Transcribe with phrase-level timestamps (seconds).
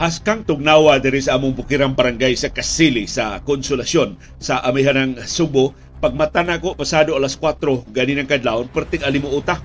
[0.00, 5.76] Haskang tugnawa diri sa among bukirang barangay sa Kasili sa Konsolasyon sa amihanang Subo.
[6.00, 9.60] Pagmata na ko pasado alas 4 ganinang kadlawon perting alimuota.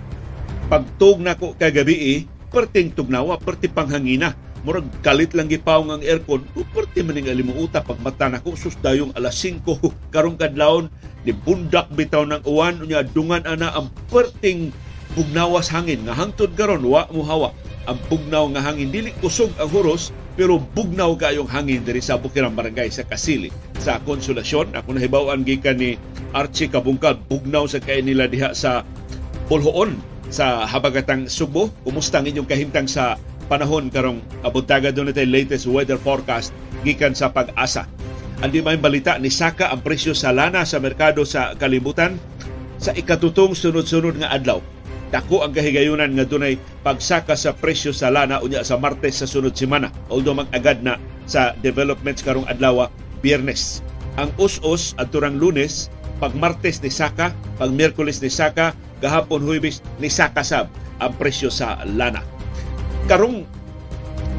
[0.68, 2.20] Pagtug na ko kagabi eh,
[2.52, 4.36] perting tugnawa, perti panghangina.
[4.68, 6.44] Murag kalit lang gipawng ang aircon,
[6.76, 9.64] perti maning alimuota pagmata na ko sus dayong alas 5
[10.14, 10.92] karong kadlawon
[11.24, 14.76] ni bundak bitaw ng uwan unya dungan ana ang perting
[15.18, 17.56] bugnawas hangin nga hangtod karon wa mo hawak
[17.88, 22.54] ang bugnaw nga hangin dili kusog ang huros pero bugnaw kayong hangin diri sa Bukirang
[22.54, 23.50] Barangay sa Kasili
[23.82, 24.76] sa Konsolasyon.
[24.78, 25.98] Ako nahibaw-an gikan ni
[26.36, 28.86] Archie Kabungkal bugnaw sa kay nila diha sa
[29.48, 29.98] Pulhoon
[30.28, 31.72] sa habagatang Subo.
[31.88, 33.16] Kumusta ang inyong kahimtang sa
[33.48, 36.52] panahon karong abuntaga doon natin latest weather forecast
[36.84, 37.88] gikan sa pag-asa.
[38.44, 42.22] Andi may balita ni Saka ang presyo sa lana sa merkado sa kalibutan
[42.78, 44.62] sa ikatutong sunod-sunod nga adlaw
[45.08, 49.56] Dako ang kahigayunan nga dunay pagsaka sa presyo sa lana unya sa Martes sa sunod
[49.56, 49.88] semana.
[50.12, 52.92] Although mag-agad na sa developments karong adlaw
[53.24, 53.82] Biyernes.
[54.18, 59.86] Ang us-us at turang Lunes, pag Martes ni Saka, pag Miyerkules ni Saka, gahapon Huwebes
[60.02, 62.26] ni Saka sab ang presyo sa lana.
[63.06, 63.46] Karong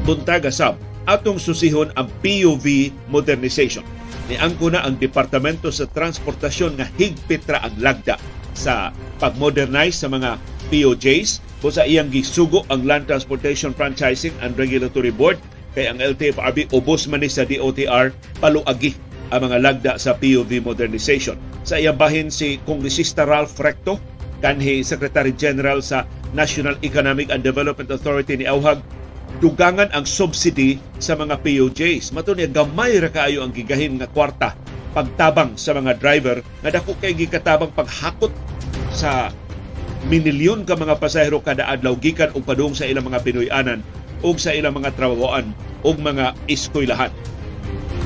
[0.03, 0.75] buntaga sab
[1.07, 3.81] atong susihon ang PUV modernization.
[4.29, 8.19] Niangko na ang Departamento sa Transportasyon nga higpit ra ang lagda
[8.53, 10.37] sa pag-modernize sa mga
[10.69, 15.41] POJs kung sa iyang gisugo ang Land Transportation Franchising and Regulatory Board
[15.73, 18.95] kay ang LTFRB ubos man ni sa DOTR paluagi
[19.29, 21.37] ang mga lagda sa POV modernization.
[21.61, 24.01] Sa iyang bahin si Kongresista Ralph Recto,
[24.41, 28.81] kanhi Secretary General sa National Economic and Development Authority ni Auhag,
[29.37, 32.15] dugangan ang subsidy sa mga POJs.
[32.17, 34.57] Mato niya gamay ra kaayo ang gigahin nga kwarta
[34.97, 38.33] pagtabang sa mga driver nga dako kay gikatabang paghakot
[38.89, 39.29] sa
[40.07, 43.83] minilyon ka mga pasahero kada adlaw gikan og padung sa ilang mga Pinoy-anan
[44.23, 45.51] ug sa ilang mga trabahoan
[45.83, 47.11] ug mga eskwelahan.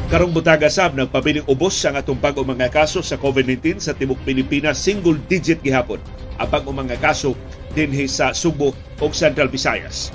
[0.09, 4.77] Karong butaga sab nagpabiling ubos sa atong pag mga kaso sa COVID-19 sa tibok Pilipinas
[4.77, 5.98] single digit gihapon
[6.37, 7.33] ang pag mga kaso
[7.73, 10.14] dinhi sa Subo ug Central Visayas.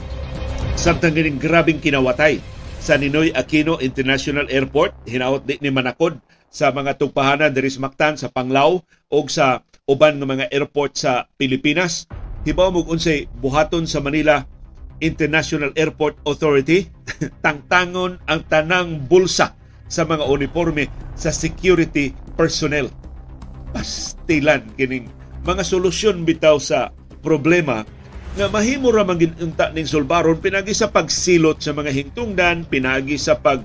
[0.78, 2.38] Samtang gining grabing kinawatay
[2.78, 8.14] sa Ninoy Aquino International Airport, hinaot di ni manakod sa mga tugpahanan diri sa Mactan
[8.14, 12.04] sa Panglao o sa uban ng mga airport sa Pilipinas.
[12.44, 14.44] Hibaw mo unsay buhaton sa Manila
[15.00, 16.86] International Airport Authority
[17.44, 19.56] tangtangon ang tanang bulsa
[19.88, 22.92] sa mga uniforme sa security personnel.
[23.72, 25.08] Pastilan kining
[25.42, 26.92] mga solusyon bitaw sa
[27.24, 27.82] problema
[28.36, 33.34] nga mahimo ra man unta ning sulbaron pinagi sa pagsilot sa mga hingtungdan, pinagi sa
[33.34, 33.64] pag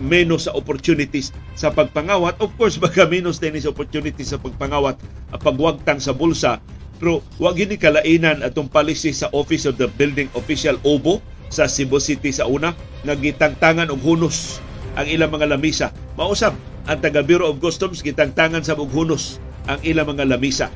[0.00, 2.40] menos sa opportunities sa pagpangawat.
[2.40, 4.96] Of course, baka menos din sa opportunities sa pagpangawat
[5.30, 6.58] at pagwagtang sa bulsa.
[7.00, 11.96] Pero wag gini kalainan atong policy sa Office of the Building Official OBO sa Cebu
[11.96, 14.60] City sa una nga gitangtangan og hunos
[15.00, 15.88] ang ilang mga lamisa.
[16.20, 16.52] Mausap
[16.84, 20.68] ang taga Bureau of Customs gitangtangan sa og hunos ang ilang mga lamisa.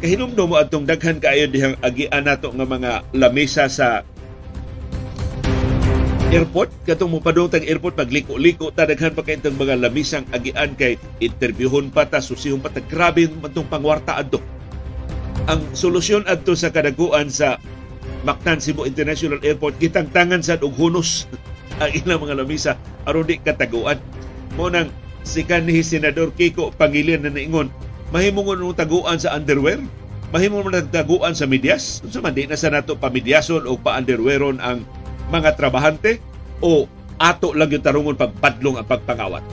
[0.00, 4.00] Kahinumdum mo atong daghan kaayo dihang agian nato nga mga lamisa sa
[6.30, 11.90] airport katong mopadong tag airport pagliko-liko ta daghan pa kay mga lamisang agian kay interbyuhon
[11.90, 12.78] pa ta susihon pa ta.
[12.78, 14.38] Grabe man tong pangwarta adto.
[15.50, 17.58] Ang solusyon adto sa kadaguan sa
[18.22, 21.26] Mactan Cebu International Airport gitangtangan sa og hunos
[21.82, 22.78] ang ilang mga lamisa.
[23.10, 23.98] Aron di kataguan.
[24.54, 24.86] Mo nang
[25.26, 27.74] si kanhi senador Kiko Pangilian na naingon
[28.14, 29.82] mahimong mo taguan sa underwear?
[30.30, 34.86] Mahimong mo taguan sa medyas unsa man di na sa nato pamidyason o pa-underwearon ang
[35.30, 36.18] mga trabahante
[36.60, 39.44] o ato lang yung tarungon pagpadlong ang pagpangawat.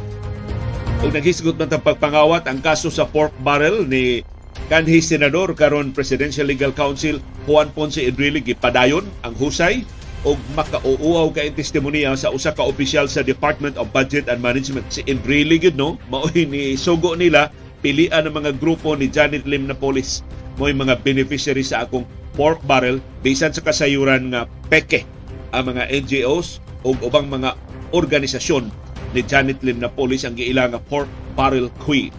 [0.98, 4.26] Kung naghisgot man ang pagpangawat, ang kaso sa pork barrel ni
[4.68, 9.86] kanhi senador karon Presidential Legal Council Juan Ponce Enrile gipadayon ang husay
[10.26, 14.90] og makauuaw kay testimonya sa usa ka opisyal sa Department of Budget and Management.
[14.90, 16.02] Si Enrile gid no?
[16.10, 17.54] Maoy ni sugo nila
[17.86, 20.26] pilian ng mga grupo ni Janet Lim na police
[20.58, 25.06] mo mga beneficiary sa akong pork barrel bisan sa kasayuran nga peke
[25.52, 27.56] ang mga NGOs o ubang mga
[27.96, 28.68] organisasyon
[29.16, 32.12] ni Janet Lim na police ang giila nga Pork Barrel Queen.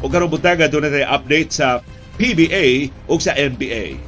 [0.00, 1.84] O karong butaga doon natin update sa
[2.16, 4.00] PBA o sa NBA.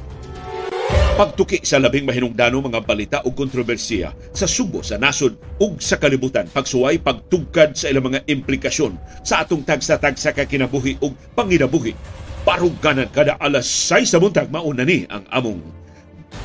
[1.13, 6.49] Pagtuki sa labing mahinungdano mga balita o kontrobersiya sa subo sa nasod ug sa kalibutan,
[6.49, 11.93] pagsuway pagtugkad sa ilang mga implikasyon sa atong tagsa-tagsa ka kinabuhi ug panginabuhi.
[12.41, 15.61] Paruganan kada alas 6 sa buntag mauna ni ang among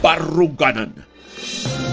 [0.05, 0.93] Paruganan.
[0.93, 1.88] Paruganan.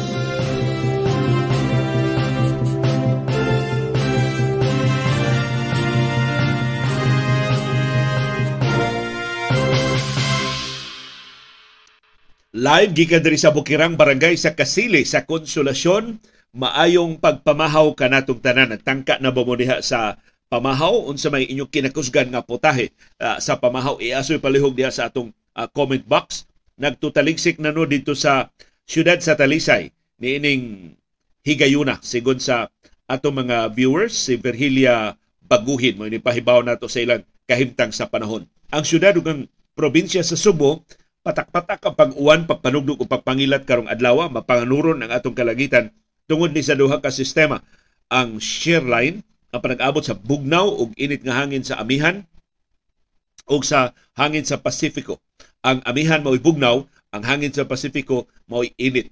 [12.55, 16.23] Live gikan diri sa Bukirang Barangay sa Kasili sa Konsolasyon.
[16.55, 18.71] Maayong pagpamahaw kanatong tanan.
[18.71, 20.15] Nagtangka na diha sa
[20.47, 21.03] pamahaw?
[21.11, 23.99] Unsa may inyong kinakusgan nga putahe uh, sa pamahaw?
[23.99, 26.47] Iasoy palihog diha sa atong uh, comment box.
[26.79, 28.47] Nagtutaligsik na no dito sa
[28.87, 29.91] siyudad sa Talisay.
[30.23, 30.95] Niining
[31.43, 32.71] higayuna sigon sa
[33.03, 35.11] ato mga viewers si Virgilia
[35.43, 35.99] Baguhin.
[35.99, 38.47] Mo ni pahibaw nato sa ilang kahimtang sa panahon.
[38.71, 39.43] Ang siyudad ug ang
[39.75, 40.87] probinsya sa Subo
[41.25, 45.89] patak-patak ang pag-uwan pagpanugdog o pagpangilat karong adlaw mapanganuron ang atong kalagitan
[46.29, 47.65] tungod ni sa duha ka sistema
[48.13, 52.27] ang shear line ang panag-abot sa bugnaw ug init nga hangin sa amihan
[53.47, 55.21] ug sa hangin sa Pasifiko.
[55.65, 56.83] Ang amihan mao'y bugnaw,
[57.15, 59.09] ang hangin sa Pasifiko mao'y init.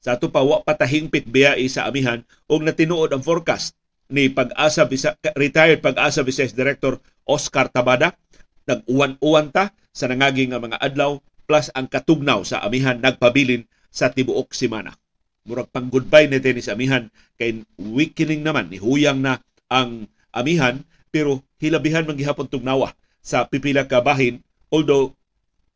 [0.00, 3.76] Sa ato pa wa patahingpit biya sa amihan ug natinuod ang forecast
[4.08, 4.88] ni pag-asa
[5.36, 8.16] retired pag-asa Vice Director Oscar Tabada
[8.64, 11.18] nag-uwan-uwan ta sa nangagi nga mga adlaw
[11.50, 14.94] plus ang katugnaw sa amihan nagpabilin sa tibuok semana.
[15.42, 20.78] Murag pang goodbye ni sa amihan kay weakening naman ni huyang na ang amihan
[21.10, 24.38] pero hilabihan man gihapon tugnawa sa pipila ka bahin
[24.70, 25.10] although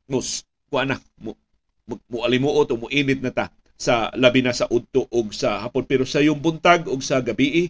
[0.07, 1.35] mus kuana mo
[1.91, 5.91] mo alimuot o mo init na ta sa labi na sa udto og sa hapon
[5.91, 7.67] pero sa yung buntag og sa gabi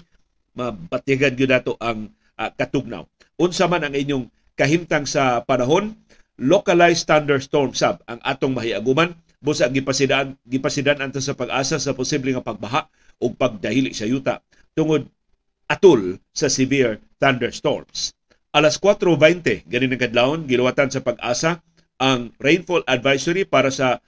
[0.53, 3.09] mabatigan gyud nato ang uh, katugnaw
[3.41, 4.29] unsa man ang inyong
[4.61, 5.97] kahimtang sa panahon
[6.41, 12.43] localized thunderstorm sab ang atong mahiaguman busa gipasidan gipasidan anto sa pag-asa sa posible nga
[12.43, 12.89] pagbaha
[13.21, 14.41] ug pagdahili sa yuta
[14.75, 15.07] tungod
[15.69, 18.13] atol sa severe thunderstorms.
[18.55, 21.65] Alas 4.20, ganin ng kadlawon, giluwatan sa pag-asa
[21.99, 23.99] ang rainfall advisory para sa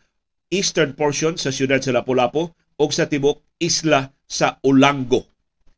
[0.55, 5.27] eastern portion sa siyudad sa Lapu-Lapu o sa tibok isla sa Ulango.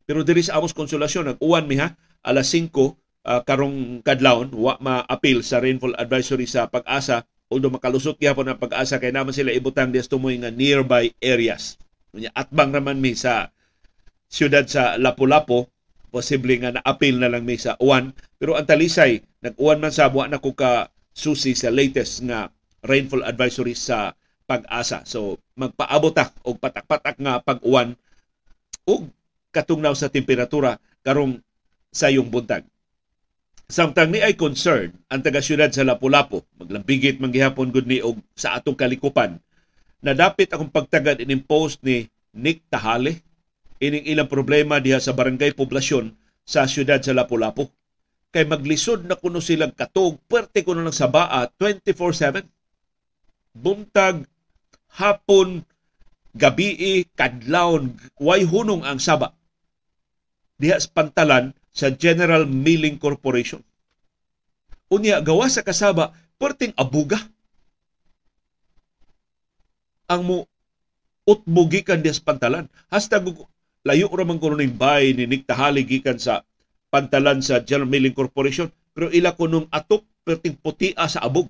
[0.04, 2.68] Pero diri sa Amos Konsolasyon, nag-uwan mi ha, alas 5
[3.28, 9.00] ah, karong kadlawon, wa ma-appeal sa rainfall advisory sa pag-asa although makalusot gyapon ang pag-asa
[9.00, 11.80] kay naman sila ibutang dias tumoy nga nearby areas.
[12.12, 13.52] Unya atbang naman mi sa
[14.28, 15.64] siyudad sa Lapu-Lapu,
[16.12, 18.12] posible nga na-appeal na lang may sa uwan.
[18.36, 22.52] Pero ang talisay, nag-uwan man sa buwan na ko ka susi sa latest nga
[22.84, 24.12] rainfall advisory sa
[24.48, 25.04] pag-asa.
[25.08, 27.96] So magpaabot ta og patak-patak nga pag-uwan
[28.88, 29.08] ug
[29.52, 31.40] katungnaw sa temperatura karong
[31.92, 32.64] sayong buntag.
[33.68, 38.16] Samtang ni ay concern ang taga siyudad sa Lapu-Lapu, maglambigit man gihapon gud ni og
[38.32, 39.36] sa atong kalikupan
[40.00, 43.20] na dapat akong pagtagad in-impose ni Nick Tahale
[43.76, 46.16] ining ilang problema diha sa barangay poblasyon
[46.48, 47.68] sa siyudad sa Lapu-Lapu.
[48.32, 52.48] Kay maglisod na kuno silang katog, pwerte kuno ng sabaa 24-7.
[53.52, 54.24] Buntag,
[54.96, 55.60] hapon,
[56.32, 59.36] gabi, kadlawon, way hunong ang saba.
[60.56, 63.62] Diha sa pantalan sa General Milling Corporation.
[64.90, 66.10] Unya, gawa sa kasaba,
[66.42, 67.22] pwerteng abuga.
[70.10, 70.36] Ang mo
[71.28, 72.66] utbugi kan diya sa pantalan.
[72.90, 73.22] Hasta
[73.86, 75.46] layo ra man kuno ning bay ni Nick
[75.86, 76.42] gikan sa
[76.92, 81.48] pantalan sa General Milling Corporation pero ila kunong atop perting putia sa abog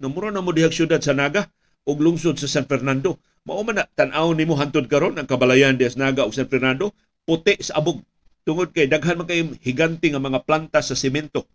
[0.00, 1.48] namura na mo dihag syudad sa Naga
[1.84, 6.08] ug lungsod sa San Fernando mao man na tan-aw nimo hantod karon ang kabalayan sa
[6.08, 6.92] Naga ug San Fernando
[7.28, 8.00] puti sa abog
[8.44, 11.48] tungod kay daghan man kay higanti nga mga planta sa semento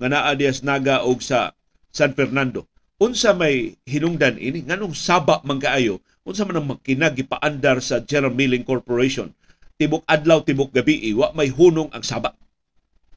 [0.00, 1.52] nga naa sa Naga ug sa
[1.92, 2.66] San Fernando
[3.00, 8.32] unsa may hinungdan ini nganong saba man kaayo unsa man ang makina gipaandar sa General
[8.32, 9.30] Milling Corporation
[9.76, 12.32] tibok adlaw tibok gabi wa may hunong ang saba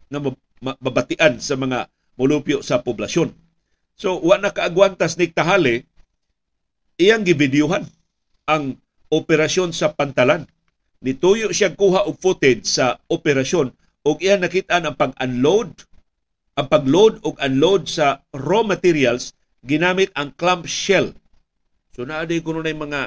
[0.10, 0.19] nga
[0.62, 3.34] mabatian sa mga molupyo sa poblasyon.
[3.95, 5.88] So wa na kaagwantas ni Tahale
[7.00, 7.88] iyang gibidyuhan
[8.48, 8.79] ang
[9.12, 10.48] operasyon sa pantalan.
[11.05, 13.69] Nituyo siya kuha og footage sa operasyon
[14.01, 15.85] ug iya nakita ang pag-unload
[16.57, 21.13] ang pag-load ug unload sa raw materials ginamit ang clamp shell.
[21.93, 23.01] So naa kuno na mga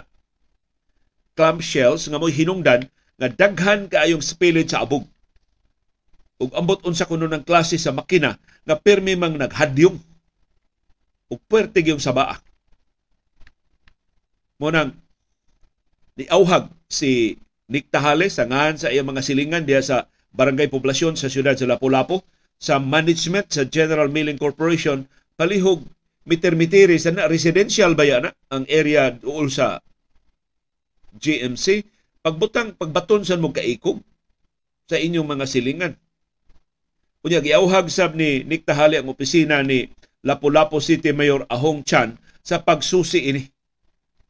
[1.34, 2.86] clamp shells nga mo hinungdan
[3.18, 5.02] nga daghan kaayong spillage sa abog.
[6.38, 9.98] Ug ambot unsa kuno ng klase sa makina nga permi mang naghadyong
[11.34, 12.38] ug puwerte gyung sa baa.
[14.60, 14.94] Mo nang
[16.14, 17.38] niauhag si
[17.68, 18.48] Nick Tahales sa
[18.88, 19.96] iyang mga silingan diya sa
[20.32, 22.24] barangay poblasyon sa siyudad sa Lapu-Lapu
[22.58, 25.06] sa management sa General Milling Corporation
[25.38, 25.86] palihog
[26.28, 29.80] miter-mitiri sa na residential ba na ang area duol sa
[31.16, 31.84] GMC
[32.20, 34.02] pagbutang pagbaton sa mo kaikog
[34.88, 35.94] sa inyong mga silingan.
[37.24, 39.88] Unya giauhag sab ni Nick Tahali ang opisina ni
[40.24, 43.42] Lapu-Lapu City Mayor Ahong Chan sa pagsusi ini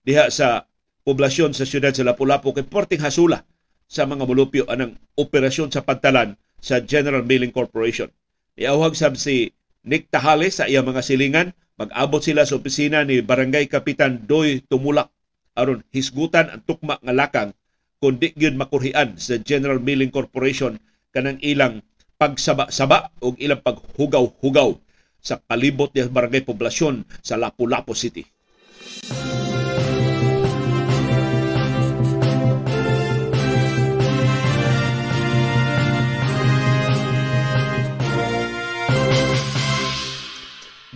[0.04, 0.67] diha sa
[1.09, 3.49] poblasyon sa siyudad sa Lapu-Lapu kay porting hasula
[3.88, 8.12] sa mga mulupyo anang operasyon sa pantalan sa General Milling Corporation.
[8.61, 9.57] Iauhag sab si
[9.88, 15.09] Nick Tahale sa iyang mga silingan, mag-abot sila sa opisina ni Barangay Kapitan Doy Tumulak
[15.57, 17.50] aron hisgutan ang tukma nga lakang
[17.99, 20.77] kundi gyud makurhian sa General Milling Corporation
[21.11, 21.83] kanang ilang
[22.21, 24.77] pagsaba-saba o ilang paghugaw-hugaw
[25.19, 28.23] sa palibot ng barangay poblasyon sa Lapu-Lapu City.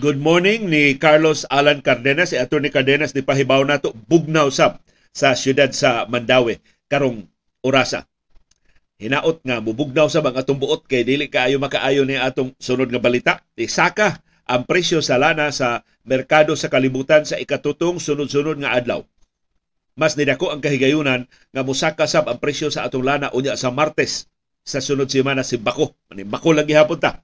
[0.03, 2.35] Good morning ni Carlos Alan Cardenas.
[2.35, 2.75] Si Atty.
[2.75, 4.83] Cardenas ni pahibaw nato bugnaw sab
[5.15, 6.59] sa siyudad sa Mandawi
[6.91, 7.23] karong
[7.63, 8.11] orasa.
[8.99, 12.99] Hinaot nga mubugnaw sa ang atong buot kay dili kaayo makaayo ni atong sunod nga
[12.99, 13.47] balita.
[13.55, 14.19] Isaka
[14.51, 19.07] ang presyo sa lana sa merkado sa kalibutan sa ikatutong sunod-sunod nga adlaw.
[19.95, 24.27] Mas nidako ang kahigayunan nga musaka sab ang presyo sa atong lana unya sa Martes
[24.67, 25.95] sa sunod semana si Bako.
[26.11, 27.23] Bako lang gihapon ta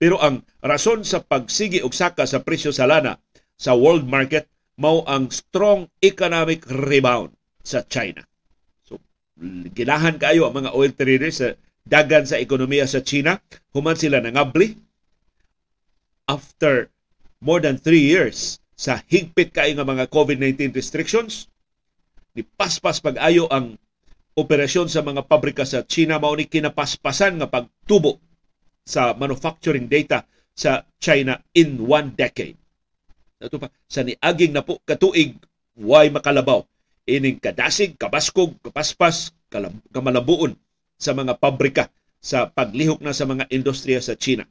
[0.00, 3.20] pero ang rason sa pagsigi og saka sa presyo sa lana
[3.60, 4.48] sa world market
[4.80, 8.24] mao ang strong economic rebound sa China.
[8.80, 8.96] So
[9.76, 11.52] ginahan kayo ang mga oil traders sa
[11.84, 13.36] dagan sa ekonomiya sa China,
[13.76, 14.80] human sila nangabli
[16.32, 16.88] after
[17.44, 21.52] more than three years sa higpit kayo nga mga COVID-19 restrictions,
[22.32, 23.76] ni paspas pag-ayo ang
[24.32, 26.16] operasyon sa mga pabrika sa China.
[26.16, 28.16] Mao ni kinapaspasan nga pagtubo
[28.84, 32.58] sa manufacturing data sa China in one decade.
[33.40, 35.40] Ito pa, sa niaging na po katuig,
[35.80, 36.60] why makalabaw?
[37.08, 39.32] Ining kadasig, kabaskog, kapaspas,
[39.90, 40.54] kamalabuon
[41.00, 41.88] sa mga pabrika
[42.20, 44.44] sa paglihok na sa mga industriya sa China.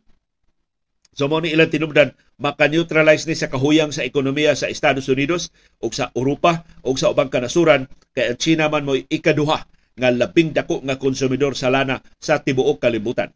[1.14, 5.52] So mo ni ilang tinubdan maka-neutralize ni sa kahuyang sa ekonomiya sa Estados Unidos
[5.84, 9.60] o sa Europa o sa ubang kanasuran kay ang China man mo ikaduha
[10.00, 13.30] nga labing dako nga konsumidor sa lana sa tibuok kalibutan.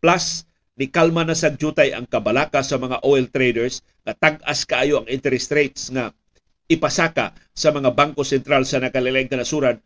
[0.00, 0.48] Plus
[0.80, 5.52] ni kalma na sagjutay ang kabalaka sa mga oil traders nga tag-as kaayo ang interest
[5.52, 6.08] rates nga
[6.72, 9.76] ipasaka sa mga bangko sentral sa nakalilaing kanasuran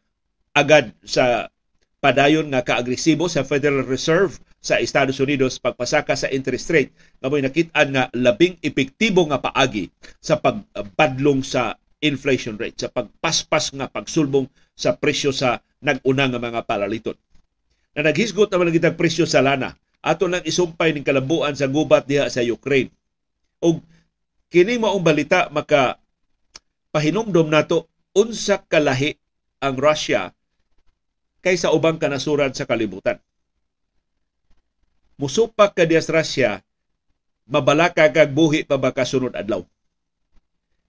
[0.55, 1.51] agad sa
[1.99, 7.43] padayon nga kaagresibo sa Federal Reserve sa Estados Unidos pagpasaka sa interest rate nga mo'y
[7.43, 9.91] nakit-an nga labing epektibo nga paagi
[10.23, 14.47] sa pagbadlong sa inflation rate sa pagpaspas nga pagsulbong
[14.79, 17.17] sa presyo sa nag-una nga mga palaliton.
[17.99, 19.75] Na naghisgot naman ang presyo sa lana
[20.05, 22.93] ato lang isumpay ning kalabuan sa gubat diha sa Ukraine.
[23.65, 23.81] Og
[24.53, 25.97] kini maong balita maka
[26.93, 29.17] pahinumdom nato unsa kalahi
[29.65, 30.37] ang Russia
[31.41, 33.17] kaysa ubang kanasuran sa kalibutan.
[35.17, 36.51] Musupak ka diya sa Russia,
[37.49, 39.65] mabalaka kag buhi pa ba kasunod adlaw.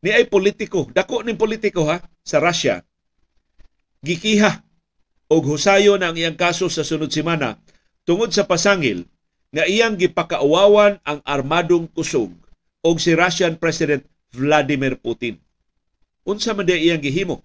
[0.03, 2.83] Ni ay politiko, dako ning politiko ha sa Russia.
[4.03, 4.61] Gikiha
[5.31, 7.57] og husayo na ang iyang kaso sa sunod semana
[8.05, 9.09] tungod sa pasangil
[9.49, 12.31] nga iyang gipakauwawan ang armadong kusog
[12.85, 15.41] og si Russian President Vladimir Putin.
[16.25, 17.41] Unsa man iyang gihimo?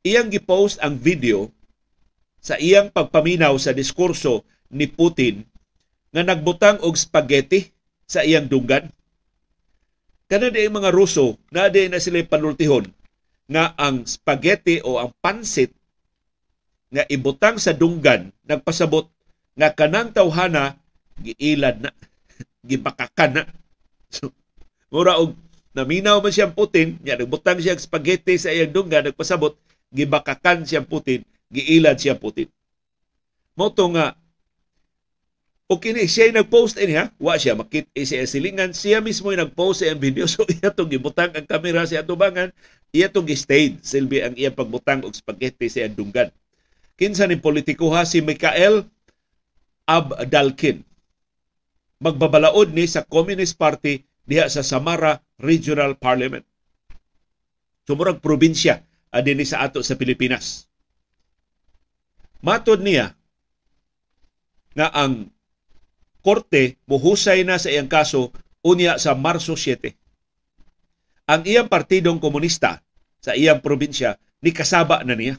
[0.00, 1.52] Iyang gipost ang video
[2.40, 5.44] sa iyang pagpaminaw sa diskurso ni Putin
[6.14, 7.74] nga nagbutang og spaghetti
[8.06, 8.88] sa iyang dunggan.
[10.26, 12.86] Kana di mga Ruso na di na sila panultihon
[13.46, 15.70] nga ang spaghetti o ang pansit
[16.90, 19.10] nga ibutang sa dunggan nagpasabot
[19.56, 20.76] nga kanang tawhana
[21.18, 21.90] giilad na
[22.68, 23.42] gibakakan na.
[24.12, 24.28] So
[24.92, 25.32] mura og
[25.72, 29.56] naminaw man siyang Putin nya nagbutang siya spaghetti sa iyang dunggan nagpasabot
[29.90, 32.52] gibakakan siyang Putin giilad siyang Putin.
[33.56, 34.12] Mo nga
[35.66, 38.70] o kini siya nag-post ini wa siya makit eh, siya silingan.
[38.76, 40.28] Siya mismo yung nag-post sa video.
[40.30, 42.52] So iya tong gibutang ang kamera sa atubangan.
[42.92, 46.28] Iya tong gi-stage silbi ang iya pagbutang og spaghetti sa dunggan.
[46.96, 48.08] Kinsa ni politiko ha?
[48.08, 48.86] Si Mikael
[49.86, 50.82] Abdalkin.
[52.02, 56.44] Magbabalaod ni sa Communist Party diha sa Samara Regional Parliament.
[57.86, 58.82] Sumurag probinsya
[59.14, 60.66] adin sa ato sa Pilipinas.
[62.42, 63.14] Matod niya
[64.76, 65.32] nga ang
[66.20, 69.94] korte muhusay na sa iyang kaso unya sa Marso 7.
[71.30, 72.82] Ang iyang partidong komunista
[73.22, 75.38] sa iyang probinsya ni kasaba na niya.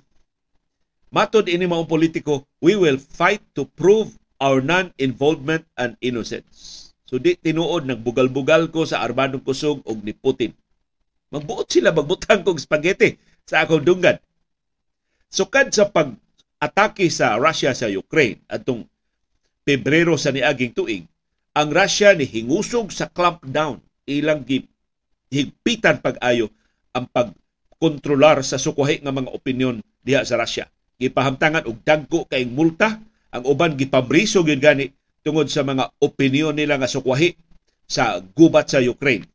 [1.12, 6.92] Matod ini maong politiko, we will fight to prove our non-involvement and innocence.
[7.08, 10.52] So di tinuod nagbugal-bugal ko sa armadong kusog og ni Putin.
[11.32, 13.16] Magbuot sila magbutang kog spaghetti
[13.48, 14.20] sa akong dunggan.
[15.28, 18.88] Sukad sa pag-atake sa Russia sa Ukraine atong
[19.68, 21.04] Pebrero sa niaging tuig,
[21.52, 24.48] ang Russia ni hingusog sa clampdown ilang
[25.28, 26.48] higpitan pag-ayo
[26.96, 30.72] ang pagkontrolar sa sukuhi nga mga opinyon diha sa Russia.
[30.96, 34.92] Gipahamtangan og dagko kay multa ang uban gipabriso gyud gani
[35.24, 37.36] tungod sa mga opinyon nila nga sukwahi
[37.88, 39.28] sa gubat sa Ukraine.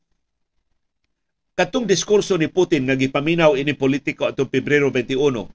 [1.52, 5.48] Katong diskurso ni Putin nga gipaminaw ini politiko atong Pebrero 21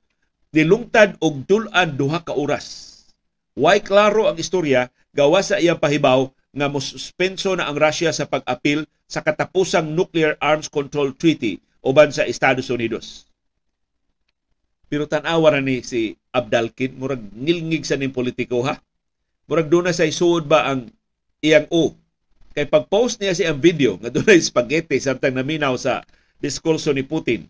[0.56, 2.96] nilungtad og dulan duha ka oras.
[3.58, 8.86] Why klaro ang istorya gawa sa iyang pahibaw nga mosuspenso na ang Russia sa pag-apil
[9.06, 13.26] sa katapusang Nuclear Arms Control Treaty uban sa Estados Unidos.
[14.88, 18.79] Pero tanawa ni si Abdalkin, murag ngilngig sa ning politiko ha.
[19.48, 20.88] Murag doon na sa isuod ba ang
[21.44, 21.91] iyang o.
[22.56, 26.01] Kay pag-post niya si ang video nga doon spaghetti samtang naminaw sa
[26.39, 27.46] diskurso ni Putin.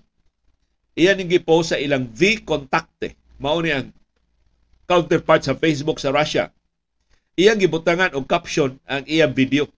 [0.97, 3.13] Iyan yung gipost sa ilang V-Contacte.
[3.37, 3.93] Mao ni ang
[4.89, 6.49] counterpart sa Facebook sa Russia.
[7.37, 9.69] Iyang gibutangan og caption ang iyang video.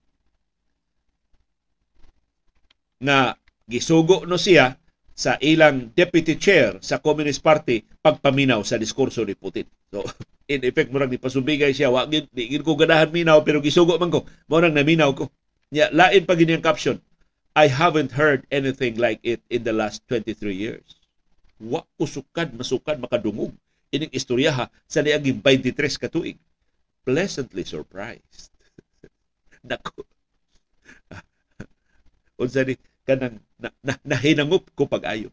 [3.04, 3.36] Na
[3.68, 4.80] gisugo no siya
[5.20, 9.68] sa ilang deputy chair sa Communist Party pagpaminaw sa diskurso ni Putin.
[9.92, 10.08] So,
[10.54, 14.24] in effect, murag ipasubigay siya, wa gid di ko ganahan minaw pero gisugo man ko.
[14.48, 15.28] Nang naminaw ko.
[15.76, 17.04] Nya lain pa gini caption.
[17.52, 20.88] I haven't heard anything like it in the last 23 years.
[21.60, 23.52] Wa usukad masukad makadungog
[23.92, 26.40] ining istoryaha sa niaging 23 ka tuig.
[27.04, 28.56] Pleasantly surprised.
[29.68, 30.08] Nako.
[32.40, 35.30] Unsa ni kanang na, na, nahinangup ko pag-ayo.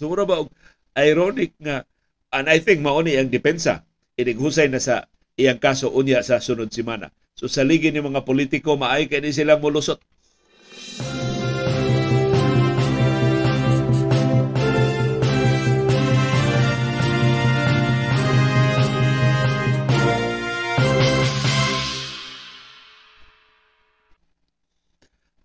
[0.00, 0.50] Siguro ba og
[0.96, 1.84] ironic nga
[2.32, 3.84] and I think mao ni ang depensa
[4.18, 5.06] inighusay na sa
[5.38, 7.14] iyang kaso unya sa sunod semana.
[7.38, 10.02] So sa ligi ni mga politiko maay kay ni sila molusot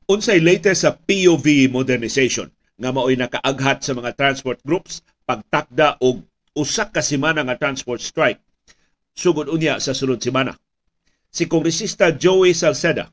[0.10, 6.26] unsay latest sa POV modernization nga mao'y nakaaghat sa mga transport groups pagtakda og
[6.58, 8.42] usa ka semana nga transport strike
[9.14, 10.58] sugod unya sa sunod semana.
[11.34, 13.10] Si Kongresista Joey Salceda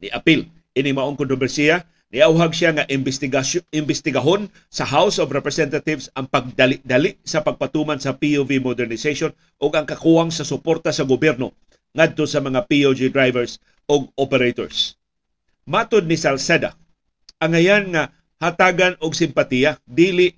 [0.00, 2.88] ni apil ini maong kontrobersiya niauhag siya nga
[3.72, 10.32] imbestigahon sa House of Representatives ang pagdali-dali sa pagpatuman sa POV modernization ug ang kakuwang
[10.32, 11.52] sa suporta sa gobyerno
[11.92, 14.96] ngadto sa mga POG drivers ug operators.
[15.68, 16.72] Matod ni Salceda,
[17.44, 18.08] ang ayan nga
[18.40, 20.32] hatagan og simpatiya dili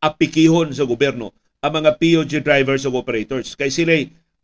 [0.00, 3.92] apikihon sa gobyerno ang mga POG drivers ug operators kay sila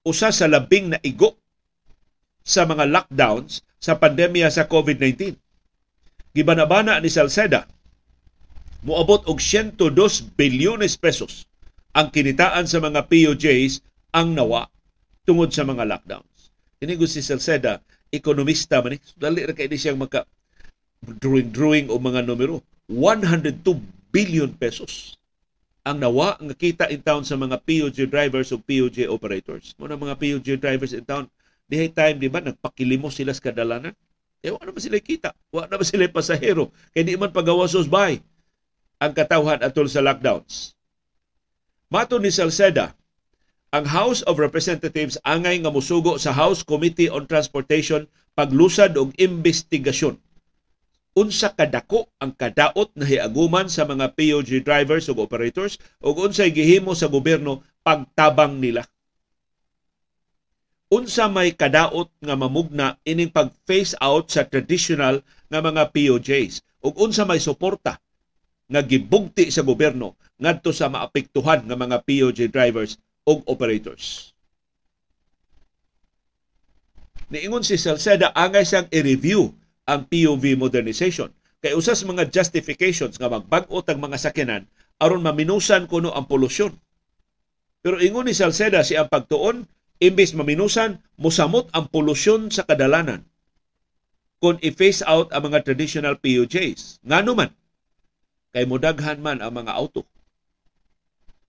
[0.04, 1.40] usa sa labing na igo
[2.44, 5.32] sa mga lockdowns sa pandemya sa COVID-19.
[6.36, 7.64] Gibanabana ni Salceda
[8.84, 11.48] moabot og 102 bilyones pesos
[11.96, 13.80] ang kinitaan sa mga POJs
[14.12, 14.68] ang nawa
[15.24, 16.52] tungod sa mga lockdowns.
[16.84, 19.00] Ini si Salceda ekonomista man eh.
[19.16, 20.24] Dali ra kay siyang maka
[21.02, 22.60] drawing drawing o mga numero.
[22.88, 23.60] 102
[24.08, 25.18] billion pesos
[25.88, 29.72] ang nawa nga kita in town sa mga POJ drivers o POJ operators.
[29.80, 31.24] Mo mga POJ drivers in town,
[31.64, 33.96] dihay time di ba nagpakilimos sila sa kadalanan?
[34.44, 35.32] Eh, wala naman sila kita.
[35.48, 36.68] Wala naman sila pasahero.
[36.92, 38.20] Kaya di man pagawasos bay
[39.00, 40.76] ang katawhan atol sa lockdowns.
[41.88, 42.92] Mato ni Salceda,
[43.68, 50.16] ang House of Representatives angay nga musugo sa House Committee on Transportation paglusad og investigasyon.
[51.18, 56.94] Unsa kadako ang kadaot na hiaguman sa mga POG drivers ug operators ug unsay gihimo
[56.94, 58.86] sa gobyerno pagtabang nila.
[60.88, 65.20] Unsa may kadaot nga mamugna ining pag-phase out sa traditional
[65.52, 68.00] nga mga POJs ug unsa may suporta
[68.68, 72.96] nga gibugti sa gobyerno ngadto sa maapektuhan nga mga POJ drivers
[73.28, 74.32] og operators.
[77.28, 79.52] Niingon si Salceda angay siyang i-review
[79.84, 81.28] ang POV modernization.
[81.60, 84.64] Kay usas mga justifications nga magbag-o tag mga sakinan
[84.96, 86.72] aron maminusan kuno ang polusyon.
[87.84, 89.68] Pero ingon ni Salceda si ang pagtuon
[90.00, 93.26] imbes maminusan mosamot ang polusyon sa kadalanan
[94.38, 97.02] kung i-phase out ang mga traditional POJs.
[97.04, 97.50] Ngano man
[98.54, 100.06] kay modaghan man ang mga auto.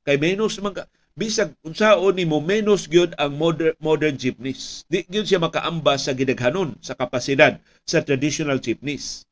[0.04, 0.76] Kay menos man
[1.20, 4.88] bisag unsaon nimo menos gyud ang modern, modern jeepneys.
[4.88, 9.28] Di gyud siya makaambas sa gidaghanon sa kapasidad sa traditional jeepneys.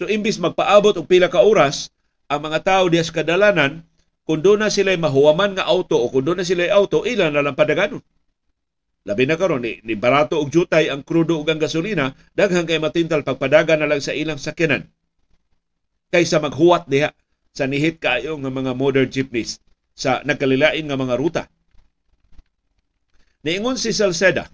[0.00, 1.92] So imbis magpaabot og pila ka oras
[2.32, 3.84] ang mga tao diya sa kadalanan
[4.24, 7.44] kung doon na sila mahuwaman nga auto o kung doon na sila auto, ilan na
[7.44, 8.00] lang padaganon.
[9.04, 12.78] Labi na karon ni, ni barato og jutay ang krudo ug ang gasolina, daghang kay
[12.78, 14.88] matintal pagpadagan na lang sa ilang sakyanan
[16.12, 17.08] kaysa maghuwat diha
[17.56, 19.56] sa nihit kayo nga mga modern jeepneys
[20.02, 21.42] sa nagkalilain nga mga ruta.
[23.46, 24.50] Niingon si Salceda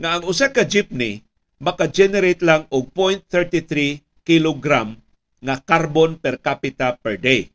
[0.00, 1.20] nga ang usa ka jeepney
[1.60, 4.96] maka-generate lang og 0.33 kilogram
[5.44, 7.52] nga carbon per capita per day.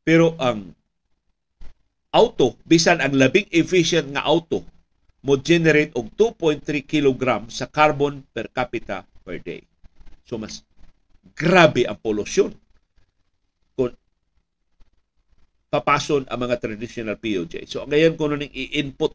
[0.00, 0.72] Pero ang
[2.16, 4.64] auto, bisan ang labing efficient nga auto,
[5.20, 9.60] mo generate og 2.3 kilogram sa carbon per capita per day.
[10.24, 10.64] So mas
[11.36, 12.56] grabe ang polusyon
[15.68, 17.66] papason ang mga traditional POJ.
[17.66, 19.12] So ngayon ko ning i-input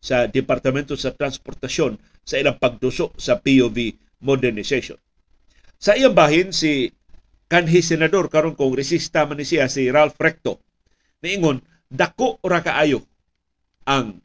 [0.00, 4.96] sa Departamento sa Transportasyon sa ilang pagduso sa POV modernization.
[5.80, 6.92] Sa iyang bahin si
[7.50, 10.62] kanhi senador karon kongresista man ni siya si Ralph Recto
[11.18, 11.58] niingon
[11.90, 13.02] dako ra kaayo
[13.90, 14.22] ang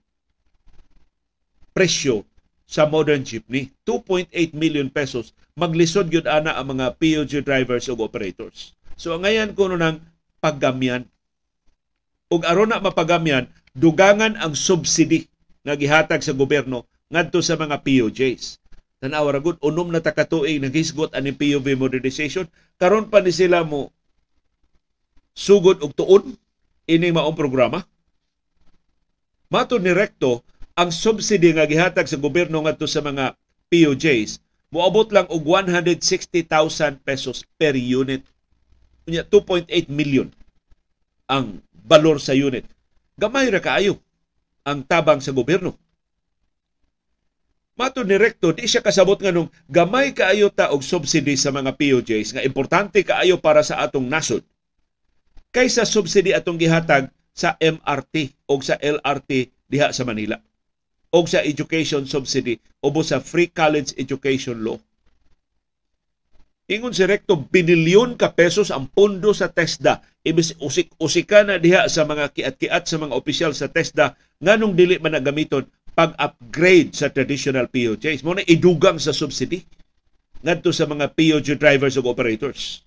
[1.74, 2.22] presyo
[2.70, 8.78] sa modern jeepney 2.8 million pesos maglisod gyud ana ang mga POJ drivers ug operators
[8.94, 10.06] so ngayon kuno nang
[10.38, 11.10] paggamyan
[12.34, 15.30] ug aron na mapagamyan dugangan ang subsidy
[15.66, 18.66] nga gihatag sa gobyerno ngadto sa mga POJs
[19.06, 22.50] tanaw ra gud unom na takatuig naghisgot ani POV modernization.
[22.82, 23.94] Karon pa ni sila mo
[25.38, 26.34] sugod og tuon
[26.90, 27.86] ini maong programa?
[29.52, 30.42] Mato ni Recto
[30.74, 33.38] ang subsidy nga gihatag sa gobyerno ngadto sa mga
[33.70, 34.42] POJs
[34.74, 38.26] moabot lang og 160,000 pesos per unit.
[39.06, 40.34] Unya 2.8 million
[41.30, 42.66] ang balor sa unit.
[43.16, 44.02] Gamay ra kaayo
[44.66, 45.78] ang tabang sa gobyerno.
[47.76, 51.76] Mato ni Recto, di siya kasabot nga nung gamay kaayo ta og subsidy sa mga
[51.76, 54.42] POJs nga importante kaayo para sa atong nasod
[55.56, 60.40] kaysa subsidy atong gihatag sa MRT o sa LRT diha sa Manila
[61.12, 64.76] o sa education subsidy o sa free college education law.
[66.68, 70.02] Ingon si Recto, binilyon ka pesos ang pondo sa TESDA.
[70.26, 75.14] Ibis usik-usika na diha sa mga kiat-kiat sa mga opisyal sa TESDA nganong dili man
[75.14, 78.26] nagamiton pag-upgrade sa traditional POJs.
[78.26, 79.62] Mo na idugang sa subsidy
[80.42, 82.82] ngadto sa mga POJ drivers ug operators.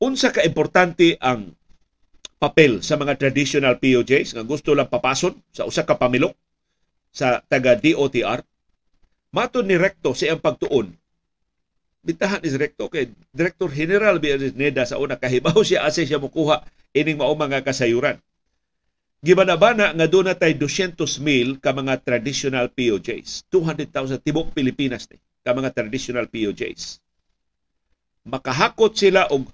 [0.00, 1.56] Unsa ka importante ang
[2.36, 6.36] papel sa mga traditional POJs nga gusto lang papason sa usa ka pamilok
[7.12, 8.44] sa taga DOTR?
[9.32, 10.99] Mato ni Recto sa iyang pagtuon
[12.00, 14.16] bitahan ni Direktor kay Director General
[14.56, 16.64] Neda sa una kahibaw siya asa siya mukuha
[16.96, 18.16] ining mao mga kasayuran.
[19.20, 23.52] Gibanabana nga doon na tay 200 mil ka mga traditional POJs.
[23.52, 27.04] 200,000 tibok Pilipinas ni ka mga traditional POJs.
[28.24, 29.44] Makahakot sila og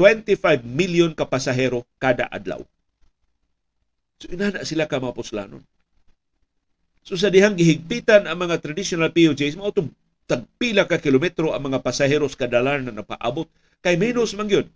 [0.00, 2.64] 25 million ka pasahero kada adlaw.
[4.16, 5.60] So inana sila ka mga puslanon.
[7.04, 9.74] So sa dihang gihigpitan ang mga traditional POJs, mao
[10.26, 13.46] tagpila ka kilometro ang mga pasaheros kadalan na napaabot
[13.82, 14.68] kay menos man gyud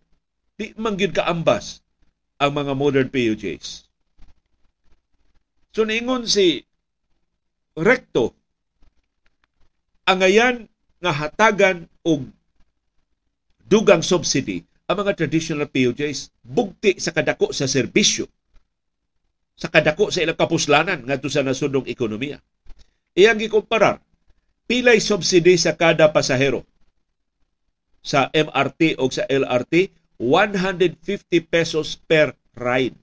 [0.59, 1.85] di man gyud kaambas
[2.37, 3.87] ang mga modern PUJs
[5.72, 6.64] so ningon si
[7.76, 8.32] Recto
[10.09, 10.64] ang ayan
[11.02, 12.30] nga hatagan og
[13.66, 18.30] dugang subsidy ang mga traditional PUJs bugti sa kadako sa serbisyo
[19.56, 22.38] sa kadako sa ilang kapuslanan ngadto sa nasudong ekonomiya.
[23.16, 24.04] Iyang gikumparar
[24.66, 26.66] pilay subsidy sa kada pasahero.
[28.02, 32.98] Sa MRT o sa LRT 150 pesos per ride.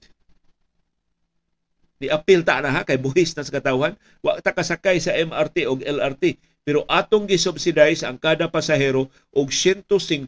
[2.00, 5.68] Ni apil ta na ha kay buhis na sa katawhan wa ta kasakay sa MRT
[5.68, 10.24] o LRT pero atong gisubsidize ang kada pasahero og 150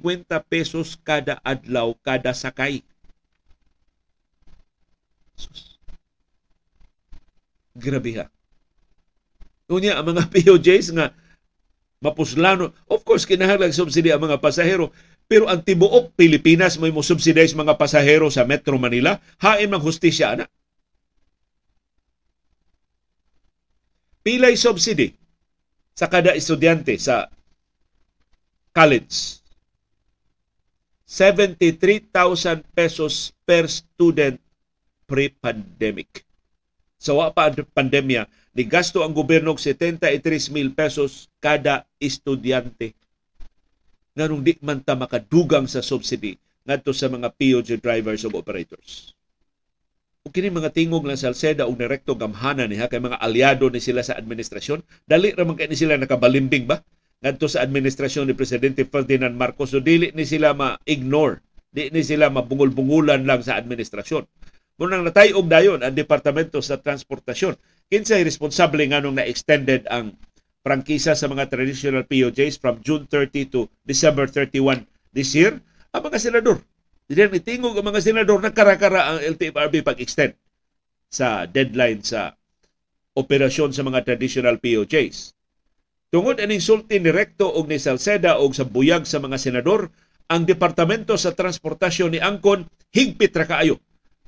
[0.46, 2.84] pesos kada adlaw kada sakay.
[5.36, 5.80] Sus.
[7.76, 8.26] Grabe ha.
[9.68, 11.12] Unya ang mga POJs nga
[12.00, 12.72] mapuslano.
[12.86, 14.92] Of course, kinahanglan subsidy ang mga pasahero.
[15.26, 20.38] Pero ang tibuok Pilipinas may mo subsidize mga pasahero sa Metro Manila, hain mang hustisya
[20.38, 20.46] na.
[24.22, 25.14] Pilay subsidy
[25.94, 27.26] sa kada estudyante sa
[28.70, 29.42] college.
[31.06, 34.38] 73,000 pesos per student
[35.06, 36.26] pre-pandemic.
[36.98, 38.26] Sa so, pa pandemya,
[38.56, 42.96] Nigasto ang gobyerno og 73 mil pesos kada estudyante.
[44.16, 49.12] Nganong di man ta makadugang sa subsidy ngadto sa mga POJ drivers ug operators.
[50.24, 53.76] Ug kini mga tingog lang sa Alceda ug direkto gamhana niya kay mga aliado ni
[53.76, 56.80] sila sa administrasyon, dali ra man kay ni sila nakabalimbing ba
[57.20, 62.32] ngadto sa administrasyon ni presidente Ferdinand Marcos so dili ni sila ma-ignore, di ni sila
[62.32, 64.24] mabungol-bungulan lang sa administrasyon.
[64.80, 70.18] Munang natayog dayon ang Departamento sa Transportasyon kinsay responsable nganong na-extended ang
[70.66, 74.82] prangkisa sa mga traditional POJs from June 30 to December 31
[75.14, 75.62] this year?
[75.94, 76.58] Ang mga senador.
[77.06, 80.34] Diyan itingog ang mga senador na karakara ang LTFRB pag-extend
[81.06, 82.34] sa deadline sa
[83.14, 85.32] operasyon sa mga traditional POJs.
[86.10, 89.94] Tungod aning sulti ni Recto og ni Salceda og sa buyag sa mga senador,
[90.26, 93.78] ang Departamento sa Transportasyon ni Angkon higpit ra kaayo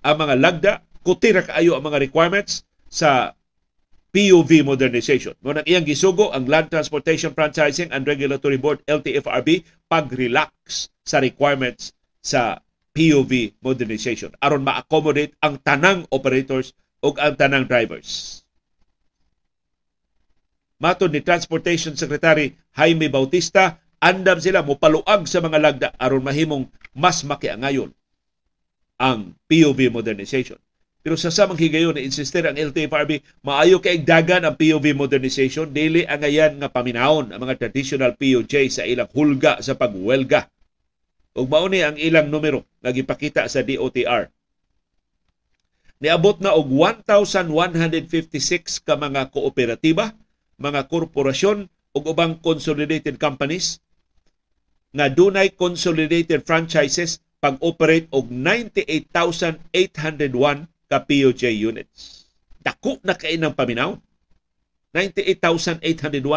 [0.07, 3.35] ang mga lagda, kuti ra kaayo ang mga requirements sa
[4.09, 5.37] PUV modernization.
[5.45, 11.93] Mo iyang gisugo ang Land Transportation Franchising and Regulatory Board LTFRB pag-relax sa requirements
[12.25, 12.61] sa
[12.97, 18.43] POV modernization aron ma-accommodate ang tanang operators ug ang tanang drivers.
[20.83, 27.23] Matod ni Transportation Secretary Jaime Bautista, andam sila mopaluag sa mga lagda aron mahimong mas
[27.23, 27.91] makiangayon
[28.99, 30.59] ang POV modernization.
[31.09, 36.05] Pero sa samang higayon na insistir ang LTFRB, maayo kay dagan ang POV modernization, dili
[36.05, 40.53] ang ayan nga paminahon ang mga traditional POJ sa ilang hulga sa pagwelga.
[41.33, 44.29] Ug mauni ang ilang numero nga gipakita sa DOTR.
[46.05, 50.13] Niabot na og 1,156 ka mga kooperatiba,
[50.61, 53.81] mga korporasyon ug ubang consolidated companies
[54.93, 62.25] nga dunay consolidated franchises pag-operate og 98,801 ka POJ units.
[62.65, 64.01] Dako na kay ng paminaw.
[64.97, 65.85] 98,801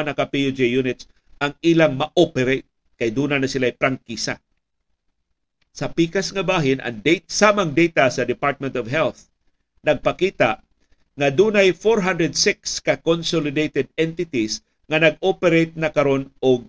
[0.06, 1.08] na ka POJ units
[1.40, 2.68] ang ilang ma-operate
[3.00, 4.38] kay duna na sila prangkisa.
[5.72, 9.32] Sa pikas nga bahin, ang date, samang data sa Department of Health
[9.82, 10.62] nagpakita
[11.18, 16.68] nga dunay 406 ka consolidated entities nga nag-operate na karon og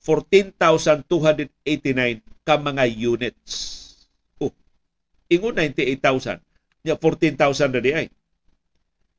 [0.00, 3.52] 14,289 ka mga units.
[4.38, 4.54] Oh,
[5.26, 6.38] ingon 98,000.
[6.86, 8.06] Nya 14,000 na di ay.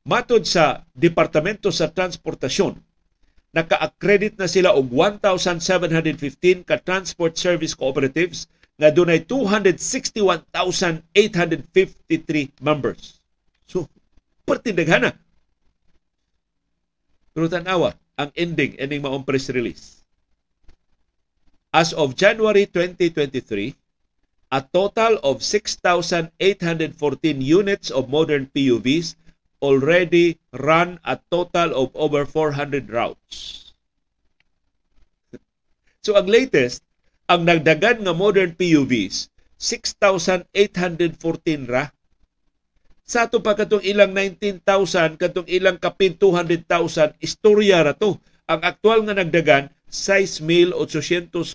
[0.08, 2.80] Matod sa Departamento sa Transportasyon,
[3.52, 8.48] naka-accredit na sila og 1,715 ka transport service cooperatives
[8.80, 11.04] nga dunay 261,853
[12.64, 13.20] members.
[13.68, 13.84] So,
[14.48, 15.12] pertindaghan na.
[17.36, 20.00] Pero tanawa, ang ending, ending maong press release.
[21.68, 23.76] As of January 2023,
[24.48, 26.32] a total of 6,814
[27.36, 29.12] units of modern PUVs
[29.60, 33.76] already run a total of over 400 routes.
[36.00, 36.80] So ang latest,
[37.28, 39.28] ang nagdagan nga modern PUVs,
[39.60, 40.48] 6,814
[41.68, 41.92] ra.
[43.04, 48.16] Sa ato pa katong ilang 19,000 katong ilang kapin 200,000 istorya ra to.
[48.48, 51.52] Ang aktual nga nagdagan 6,814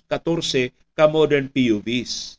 [0.94, 2.38] ka modern PUVs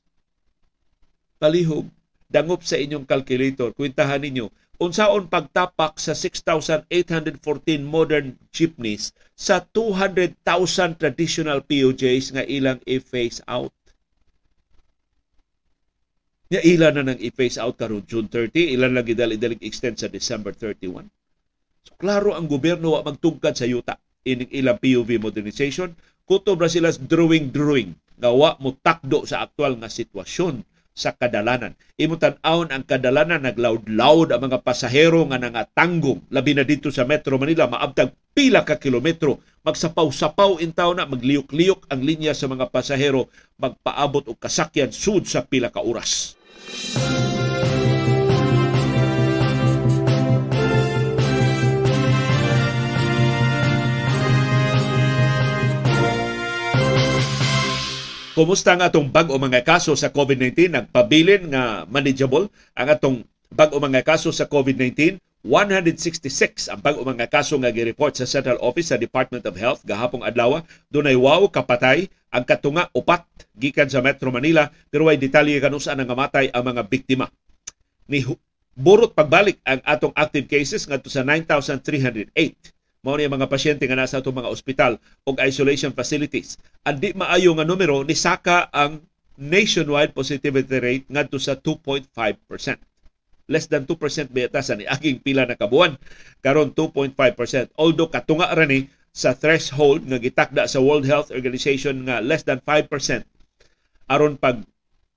[1.38, 1.88] palihog
[2.32, 3.72] dangop sa inyong calculator.
[3.72, 7.40] Kwentahan ninyo unsaon pagtapak sa 6,814
[7.80, 10.36] modern jeepneys sa 200,000
[11.00, 13.72] traditional PUJs nga ilang i-phase out?
[16.52, 20.54] Nya ila na nang i-phase out karon June 30, ilan lagi dali-dalig extend sa December
[20.54, 21.08] 31.
[21.86, 25.94] So klaro ang gobyerno wa magtugkad sa yuta ining ilang POV modernization.
[26.26, 31.76] Kutob ra sila drawing drawing nga wa mo takdo sa aktual nga sitwasyon sa kadalanan.
[32.00, 37.36] Imo tan-awon ang kadalanan nagloud-loud ang mga pasahero nga nangatanggong labi na dito sa Metro
[37.36, 43.28] Manila maabtag pila ka kilometro magsapaw-sapaw intaw na magliyok-liyok ang linya sa mga pasahero
[43.60, 46.40] magpaabot og kasakyan sud sa pila ka oras.
[58.36, 60.68] Kumusta ang atong bag-o mga kaso sa COVID-19?
[60.68, 65.24] Nagpabilin nga manageable ang atong bag-o mga kaso sa COVID-19.
[65.40, 70.28] 166 ang bag-o mga kaso nga gi-report sa Central Office sa Department of Health gahapong
[70.28, 70.60] adlaw.
[70.92, 73.24] Dunay wow kapatay ang katunga upat
[73.56, 77.32] gikan sa Metro Manila pero way detalye kanusa nga matay ang mga biktima.
[78.04, 78.20] Ni
[78.76, 82.36] burot pagbalik ang atong active cases ngadto sa 9,308
[83.06, 84.98] mao ni mga pasyente nga nasa atong mga ospital
[85.30, 86.58] ug isolation facilities.
[86.90, 89.06] Ang di maayo nga numero ni saka ang
[89.38, 92.10] nationwide positivity rate ngadto sa 2.5%.
[93.46, 96.02] Less than 2% beta sa ni aking pila na kabuan
[96.42, 97.78] karon 2.5%.
[97.78, 102.58] Although katunga ra ni sa threshold nga gitakda sa World Health Organization nga less than
[102.60, 102.90] 5%
[104.10, 104.66] aron pag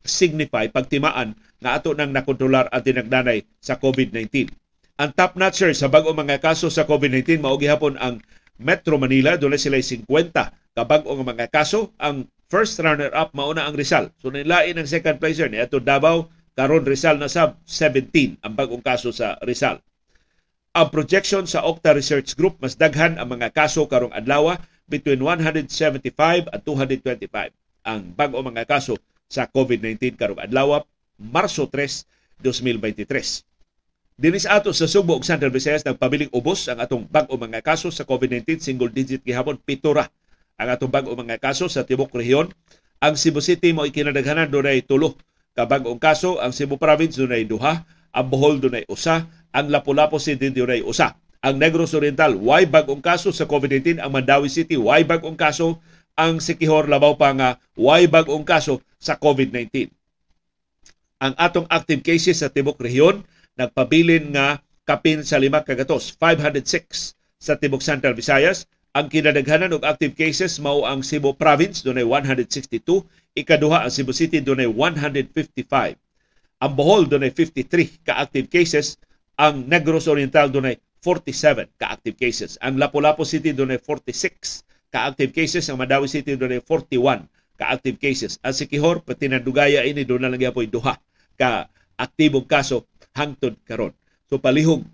[0.05, 4.68] signify pagtimaan nga ato nang nakontrolar ang tinagdanay sa COVID-19
[4.99, 8.19] ang top notcher sa bag-o mga kaso sa COVID-19 mao gihapon ang
[8.59, 9.39] Metro Manila.
[9.39, 10.11] Dunay sila 50
[10.75, 11.95] ka bag-o mga kaso.
[12.03, 14.11] Ang first runner up mao na ang Rizal.
[14.19, 16.27] So nilain ang second placer ni ato Davao
[16.59, 19.79] karon Rizal na sab 17 ang bag-ong kaso sa Rizal.
[20.75, 24.59] Ang projection sa Octa Research Group mas daghan ang mga kaso karong adlaw
[24.91, 27.55] between 175 at 225
[27.87, 28.99] ang bag-o mga kaso
[29.31, 30.83] sa COVID-19 karong adlaw
[31.23, 33.47] Marso 3, 2023
[34.19, 38.03] Dinis ato sa Subo ug Central Visayas nagpabiling ubos ang atong bag-o mga kaso sa
[38.03, 40.11] COVID-19 single digit gihapon pitura
[40.59, 42.51] ang atong bag-o mga kaso sa tibok rehiyon.
[42.99, 45.15] Ang Cebu City mo ikinadaghanan dunay tulo
[45.55, 49.23] ka bag-ong kaso, ang Cebu Province dunay duha, ang Bohol dunay usa,
[49.55, 51.15] ang Lapu-Lapu City dunay usa.
[51.39, 55.79] Ang Negros Oriental why bag-ong kaso sa COVID-19, ang Mandawi City why bag-ong kaso,
[56.19, 59.95] ang Sikihor Labaw pa nga why bag-ong kaso sa COVID-19
[61.23, 63.23] Ang atong active cases sa tibok rehiyon
[63.59, 68.65] nagpabilin nga kapin sa lima kagatos, 506 sa tibok Central Visayas.
[68.97, 73.05] Ang kinadaghanan og active cases mao ang Cebu Province dunay 162,
[73.37, 75.99] ikaduha ang Cebu City dunay 155.
[76.59, 78.97] Ang Bohol dunay 53 ka active cases,
[79.37, 82.57] ang Negros Oriental dunay 47 ka active cases.
[82.65, 87.29] Ang Lapu-Lapu City dunay 46 ka active cases, ang Madawi City dunay 41
[87.61, 88.41] ka active cases.
[88.43, 90.97] Ang Sikihor pati na Dugaya ini do na lang gyapon duha
[91.39, 93.93] ka aktibong kaso hangtod karon.
[94.31, 94.87] So palihog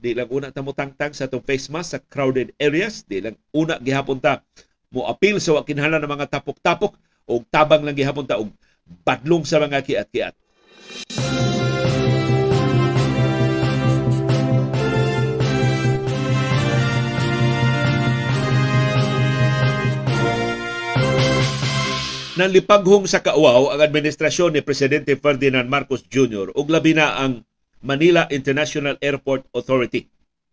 [0.00, 3.36] di lang una ta mo tangtang sa tong face mask sa crowded areas, di lang
[3.52, 4.40] una gihapon ta
[4.88, 6.96] mo appeal sa wakinhalan ng mga tapok-tapok
[7.28, 8.52] o tabang lang gihapon ta og
[9.04, 10.34] badlong sa mga kiat-kiat.
[22.34, 26.50] Nanlipaghong sa kauaw ang administrasyon ni Presidente Ferdinand Marcos Jr.
[26.50, 27.46] ug labi na ang
[27.78, 30.02] Manila International Airport Authority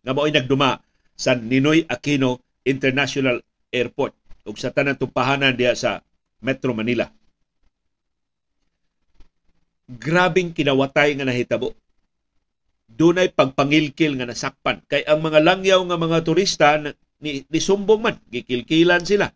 [0.06, 0.78] nga mao'y nagduma
[1.18, 3.42] sa Ninoy Aquino International
[3.74, 4.14] Airport
[4.46, 6.06] ug sa tanang tumpahanan diya sa
[6.46, 7.10] Metro Manila.
[9.90, 11.74] Grabing kinawatay nga nahitabo.
[12.86, 18.22] Dunay pagpangilkil nga nasakpan kay ang mga langyaw nga mga turista ni, ni sumbong man
[18.30, 19.34] gikilkilan sila.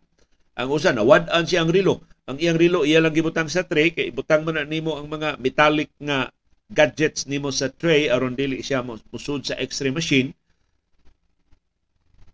[0.56, 4.10] Ang usa nawad-an siya ang rilo ang iyang rilo iya lang gibutang sa tray kay
[4.10, 6.34] ibutang man nimo ang mga metallic nga
[6.66, 10.34] gadgets nimo sa tray aron dili siya musud sa x-ray machine.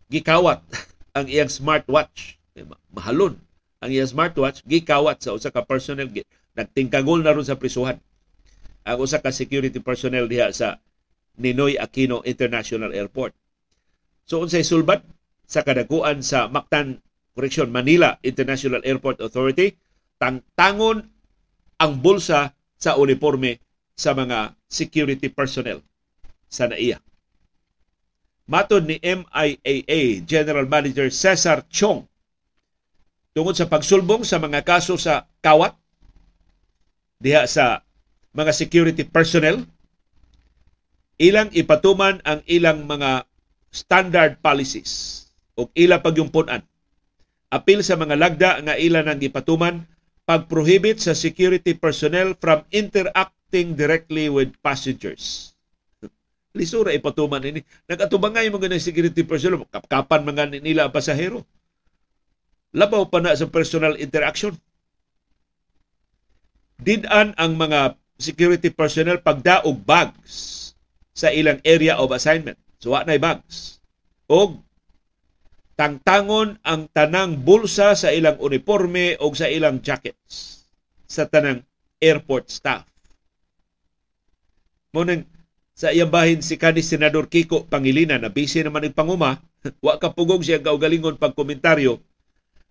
[0.09, 0.65] Gikawat
[1.17, 2.41] ang iyang smartwatch.
[2.89, 3.37] Mahalon.
[3.85, 6.09] Ang iyang smartwatch gikawat sa usa ka personnel
[6.57, 8.01] nagtingkagol na ron sa prisuhan.
[8.89, 10.81] Ang usa ka security personnel diha sa
[11.37, 13.37] Ninoy Aquino International Airport.
[14.25, 15.05] So unsay sulbad
[15.45, 19.73] sa kadaguan sa Mactan Correction, Manila International Airport Authority,
[20.21, 21.09] tangtangon
[21.81, 23.59] ang bulsa sa uniforme
[23.97, 25.81] sa mga security personnel
[26.47, 27.01] sa NAIA.
[28.47, 32.05] Matod ni MIAA General Manager Cesar Chong
[33.33, 35.73] tungod sa pagsulbong sa mga kaso sa kawat
[37.23, 37.81] diha sa
[38.37, 39.65] mga security personnel
[41.17, 43.25] ilang ipatuman ang ilang mga
[43.73, 45.25] standard policies
[45.57, 46.61] o ila pagyumpunan
[47.53, 49.85] apil sa mga lagda nga ila nang gipatuman
[50.25, 55.53] pag-prohibit sa security personnel from interacting directly with passengers.
[56.57, 57.61] Lisura ipatuman ini.
[57.85, 61.45] Nagatubangay mo ganang security personnel, kapkapan mga nila ang pasahero.
[62.73, 64.57] Labaw pa na sa personal interaction.
[66.81, 70.73] Didan ang mga security personnel pagdaog bags
[71.13, 72.57] sa ilang area of assignment.
[72.81, 73.79] So, wa na bags.
[74.27, 74.57] O
[75.77, 80.65] tangtangon ang tanang bulsa sa ilang uniforme o sa ilang jackets
[81.09, 81.65] sa tanang
[82.01, 82.85] airport staff.
[84.93, 85.25] Munang
[85.73, 89.41] sa iyang bahin si kanis Senador Kiko Pangilinan na busy naman ang panguma,
[89.85, 91.97] wa ka pugong siya kaugalingon pagkomentaryo,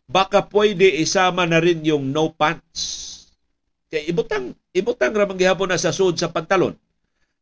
[0.06, 3.10] baka pwede isama na rin yung no pants.
[3.90, 6.78] Kaya ibutang, ibutang ramang gihapon na sa sud sa pantalon.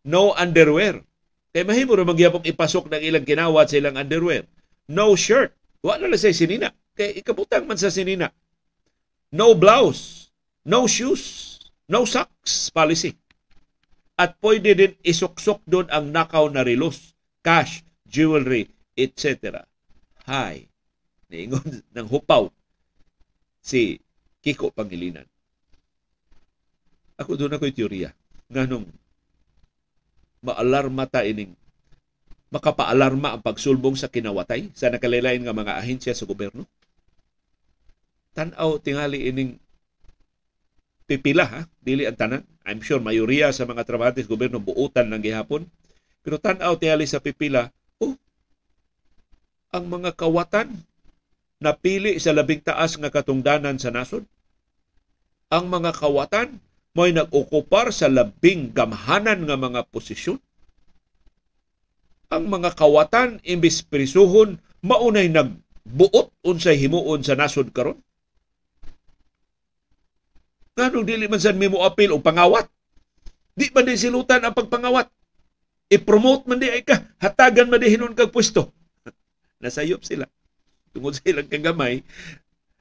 [0.08, 1.04] No underwear.
[1.52, 4.48] Kaya mahimo ramang gihapon ipasok ng ilang kinawat sa ilang underwear
[4.90, 5.54] no shirt.
[5.86, 6.74] Wa na say sinina.
[6.98, 8.34] Kay ikabutang man sa sinina.
[9.32, 10.34] No blouse.
[10.66, 11.56] No shoes.
[11.88, 13.16] No socks policy.
[14.20, 18.68] At pwede din isuksok doon ang nakaw na relos, cash, jewelry,
[19.00, 19.64] etc.
[20.28, 20.68] Hi.
[21.32, 21.64] Niingon
[21.96, 22.52] ng hupaw
[23.64, 24.04] si
[24.44, 25.24] Kiko Pangilinan.
[27.16, 28.12] Ako doon ako'y teorya.
[28.52, 28.84] Nga
[30.44, 31.56] maalarma ta ining
[32.50, 36.66] makapaalarma ang pagsulbong sa kinawatay sa nakalilain nga mga ahensya sa gobyerno?
[38.34, 39.58] Tanaw tingali ining
[41.10, 42.44] pipila ha, dili ang tanan.
[42.66, 45.66] I'm sure mayoriya sa mga trabahante sa gobyerno buutan ng gihapon.
[46.22, 48.14] Pero tanaw tingali sa pipila, oh,
[49.74, 50.86] ang mga kawatan
[51.60, 54.26] napili sa labing taas nga katungdanan sa nasod.
[55.50, 56.62] Ang mga kawatan
[56.94, 60.42] mo'y nag-okupar sa labing gamhanan nga mga posisyon
[62.30, 67.98] ang mga kawatan imbis prisuhon maunay nagbuot unsay himuon sa nasod karon.
[70.78, 72.70] Nganong dili man sad mo apil og pangawat?
[73.58, 75.10] Di man di silutan ang pagpangawat.
[75.90, 78.72] I-promote man di ay ka hatagan man di hinon kag pwesto.
[79.62, 80.30] Nasayop sila.
[80.94, 82.06] Tungod sa ilang kagamay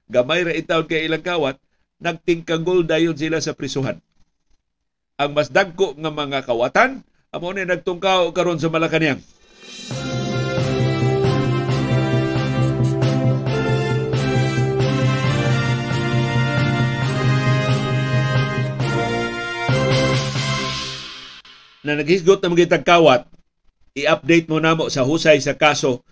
[0.08, 1.56] gamay ra itaw kay ilang kawat
[1.98, 3.98] nagtingkagol dayon sila sa prisuhan.
[5.18, 9.18] Ang mas dagko nga mga kawatan amo ni nagtungkaw karon sa Malacañang
[21.88, 23.24] na naghisgot na mga kawat,
[23.96, 26.04] i-update mo namo sa husay sa kaso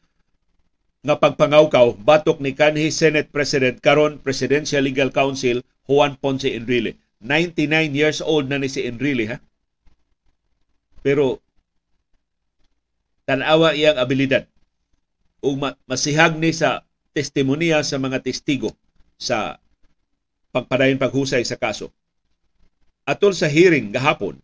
[1.05, 6.97] nga pagpangawkaw batok ni kanhi Senate President karon Presidential Legal Counsel Juan Ponce Enrile.
[7.21, 9.39] 99 years old na ni si Enrile ha.
[11.05, 11.45] Pero
[13.27, 14.47] tanawa iyang abilidad
[15.43, 18.73] ug masihag ni sa testimonya sa mga testigo
[19.19, 19.59] sa
[20.55, 21.93] pagpadayon paghusay sa kaso.
[23.07, 24.41] Atol sa hearing gahapon,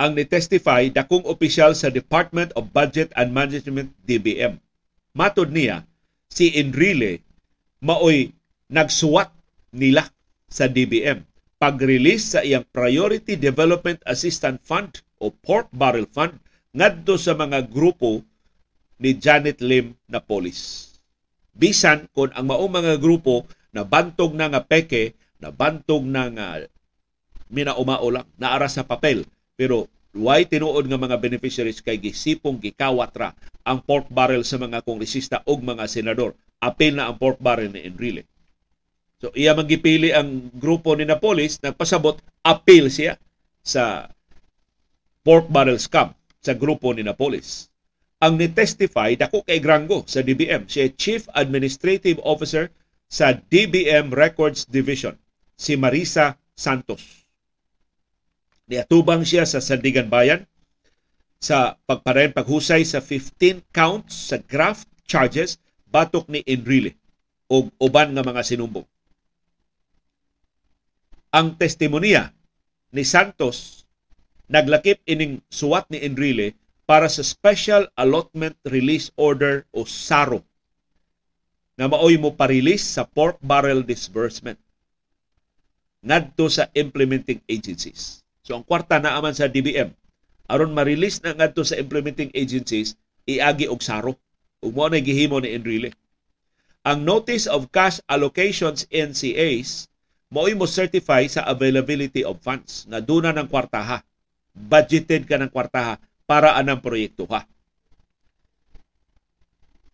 [0.00, 4.58] ang ni-testify dakong opisyal sa Department of Budget and Management DBM.
[5.14, 5.86] Matod niya,
[6.32, 7.20] si Enrile
[7.84, 8.32] maoy
[8.72, 9.28] nagsuwat
[9.70, 10.08] nila
[10.48, 11.22] sa DBM
[11.62, 16.41] pag-release sa iyang Priority Development Assistance Fund o Pork Barrel Fund
[16.72, 18.24] ngadto sa mga grupo
[19.00, 20.92] ni Janet Lim na polis.
[21.52, 26.46] Bisan kung ang maong mga grupo na bantog na nga peke, na bantog na nga
[27.52, 29.28] minaumao lang, naara sa papel.
[29.56, 33.32] Pero Why tinuod nga mga beneficiaries kay gisipong gikawat ra
[33.64, 36.36] ang pork barrel sa mga kongresista ug mga senador.
[36.60, 38.28] Apil na ang pork barrel ni Enrile.
[39.24, 43.16] So iya magipili ang grupo ni Napolis nagpasabot appeal siya
[43.64, 44.12] sa
[45.24, 46.12] pork barrel scam
[46.42, 47.70] sa grupo ni Napolis.
[48.22, 52.70] Ang ni-testify dako kay Grango sa DBM, siya Chief Administrative Officer
[53.06, 55.14] sa DBM Records Division,
[55.54, 57.26] si Marisa Santos.
[58.70, 60.46] Niatubang siya sa Sandigan Bayan
[61.42, 65.58] sa pagparayon paghusay sa 15 counts sa graft charges
[65.90, 66.94] batok ni Enrile
[67.50, 68.86] o uban nga mga sinumbong.
[71.34, 72.30] Ang testimonya
[72.94, 73.81] ni Santos
[74.52, 76.52] naglakip ining suwat ni Enrile
[76.84, 80.44] para sa Special Allotment Release Order o SARO
[81.80, 84.60] na maoy mo pa-release sa pork barrel disbursement
[86.04, 88.20] ngadto sa implementing agencies.
[88.44, 89.88] So ang kwarta na aman sa DBM
[90.52, 92.92] aron ma-release na ngadto sa implementing agencies
[93.24, 94.20] iagi og saro.
[94.60, 95.96] Ug mo na gihimo ni Enrile.
[96.84, 99.88] Ang Notice of Cash Allocations NCAs
[100.28, 104.04] mo'y mo certify sa availability of funds na duna ng kwartaha.
[104.52, 105.96] Budgeted ka ng kwartaha
[106.28, 107.44] para anang proyekto ha.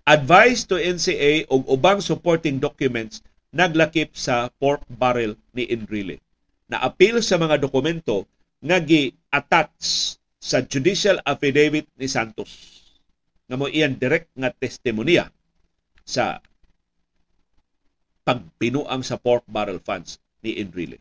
[0.09, 3.21] Advice to NCA og ubang supporting documents
[3.53, 6.21] naglakip sa pork barrel ni Enrile.
[6.69, 8.25] Na appeal sa mga dokumento
[8.61, 9.77] nga gi-attach
[10.39, 12.79] sa judicial affidavit ni Santos
[13.49, 15.33] nga mo iyan direct nga testimonya
[16.05, 16.45] sa
[18.29, 21.01] pagpinuang sa pork barrel funds ni Enrile.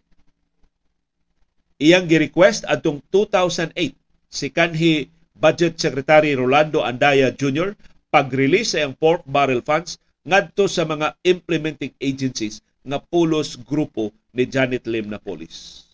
[1.77, 3.93] Iyang gi-request atong 2008
[4.33, 7.77] si kanhi Budget Secretary Rolando Andaya Jr.
[8.09, 14.49] pag-release sa iyang pork barrel funds ngadto sa mga implementing agencies nga pulos grupo ni
[14.49, 15.85] Janet Lim na police.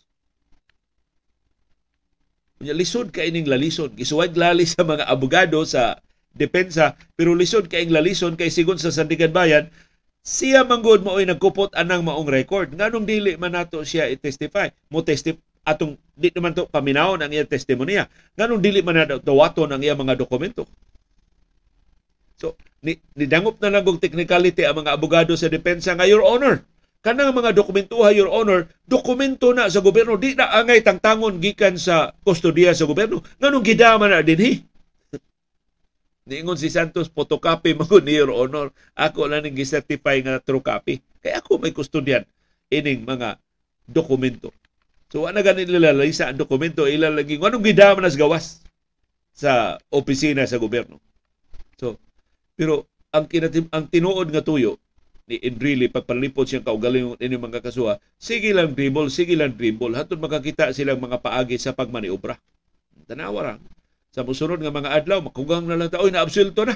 [2.64, 3.92] Unya lisod kay ning lalison.
[3.92, 6.00] Gisuwag lali sa mga abogado sa
[6.32, 9.68] depensa pero lisod kay lalison kay sigon sa Sandigan Bayan
[10.24, 12.72] siya manggod mo ay nagkupot anang maong record.
[12.72, 14.72] Nganong dili man nato siya i-testify.
[14.88, 18.06] Mo testify atong di naman to paminawon ang iyang testimonya.
[18.38, 20.68] Nganong dili man nato dawaton ang iyang mga dokumento.
[22.38, 26.62] So, ni, nidangop na lang technicality ang mga abogado sa depensa nga, Your Honor,
[27.04, 32.16] kanang mga dokumentuha your honor dokumento na sa gobyerno di na angay tangtangon gikan sa
[32.24, 34.64] kustodiya sa gobyerno nganong gidama na dinhi
[36.32, 38.72] Niingon si Santos, photocopy mo ni Your Honor.
[38.96, 41.04] Ako lang ning certify nga true copy.
[41.20, 42.24] Kaya ako may kustodyan
[42.72, 43.36] ining mga
[43.84, 44.56] dokumento.
[45.14, 48.66] So, wala ganin nilalay sa ang dokumento, ilalagay, anong gidama na gawas
[49.30, 50.98] sa opisina sa gobyerno.
[51.78, 52.02] So,
[52.58, 54.82] pero ang, kinatim, ang tinuod nga tuyo,
[55.30, 59.94] ni Enrile pagpalipod siyang kaugaling ini mga kasuha, sige lang dribble, sige lang dribble.
[59.94, 62.34] Hatod makakita silang mga paagi sa pagmaniobra.
[63.06, 63.54] Tanawa ra.
[64.10, 66.74] Sa musunod nga mga adlaw, makugang na lang ta, oy naabsulto na.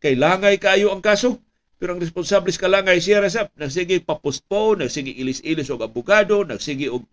[0.00, 1.44] Kay langay kayo ang kaso.
[1.76, 7.04] Pero ang responsable sa kalangay siya rasap, nagsige pa-postpone, nagsige ilis-ilis og abogado, nagsige og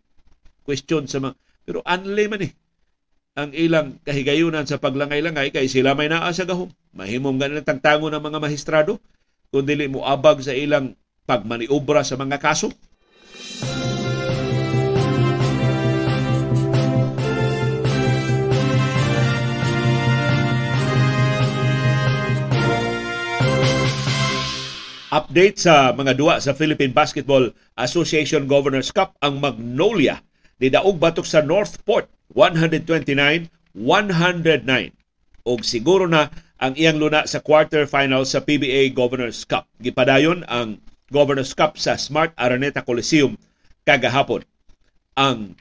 [0.64, 1.36] question sa mga...
[1.64, 2.54] Pero anlay man eh
[3.34, 6.70] ang ilang kahigayunan sa paglangay-langay kay sila may naa sa gahom.
[6.94, 9.02] Mahimong ganang tagtango ng mga mahistrado
[9.50, 10.94] kung dili mo abag sa ilang
[11.26, 12.70] pagmaniobra sa mga kaso?
[25.14, 30.22] Update sa mga duwa sa Philippine Basketball Association Governors Cup ang Magnolia
[30.62, 33.48] ni daog batok sa Northport 129-109
[35.44, 36.32] og siguro na
[36.64, 39.68] ang iyang luna sa quarterfinal sa PBA Governors Cup.
[39.84, 40.80] Gipadayon ang
[41.12, 43.36] Governors Cup sa Smart Araneta Coliseum
[43.84, 44.48] kagahapon.
[45.20, 45.60] Ang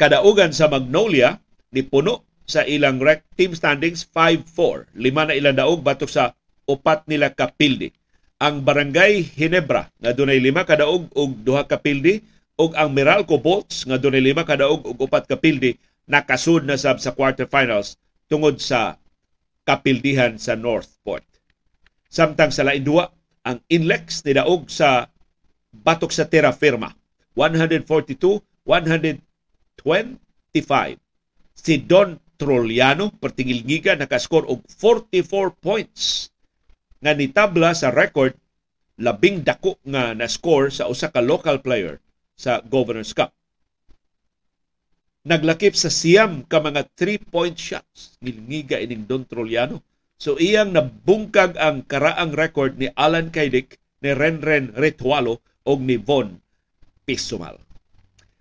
[0.00, 1.36] kadaugan sa Magnolia
[1.68, 4.96] ni puno sa ilang rec team standings 5-4.
[4.96, 6.32] Lima na ilang daog batok sa
[6.64, 7.92] upat nila kapildi.
[8.40, 12.24] Ang Barangay Hinebra nga dunay lima kadaog og duha kapildi
[12.58, 15.78] ug ang Meralco Bolts nga dunay lima kadaog og upat kapildi
[16.10, 17.94] nakasud na sab sa quarterfinals
[18.26, 18.98] tungod sa
[19.62, 21.22] kapildihan sa Northport.
[22.10, 23.06] Samtang sa lain duwa,
[23.46, 25.06] ang Inlex ni daog sa
[25.70, 26.90] batok sa terra firma
[27.38, 28.66] 142-125.
[31.54, 36.30] Si Don Troliano pertingilngiga nakascore og 44 points
[36.98, 38.34] nga nitabla sa record
[38.98, 42.02] labing dako nga na-score sa usa ka local player
[42.38, 43.34] sa Governor's Cup.
[45.26, 48.16] Naglakip sa siyam ka mga three-point shots.
[48.22, 49.82] Ngilngiga ining Don Troliano.
[50.16, 56.38] So iyang nabungkag ang karaang record ni Alan Kaidik, ni Renren Ritualo o ni Von
[57.02, 57.58] Pisumal.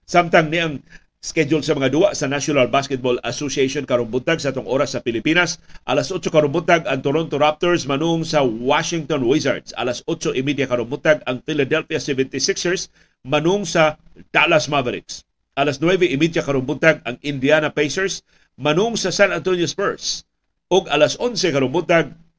[0.08, 0.80] Samtang ni ang
[1.18, 5.60] schedule sa mga duwa sa National Basketball Association karong buntag sa tong oras sa Pilipinas.
[5.84, 9.76] Alas 8 karong buntag ang Toronto Raptors manung sa Washington Wizards.
[9.76, 12.88] Alas 8:30 karong buntag ang Philadelphia 76ers
[13.26, 13.98] manung sa
[14.30, 15.26] Dallas Mavericks.
[15.58, 18.22] Alas 9:30 karong buntag ang Indiana Pacers
[18.58, 20.26] manung sa San Antonio Spurs.
[20.68, 21.72] Ug alas 11 karong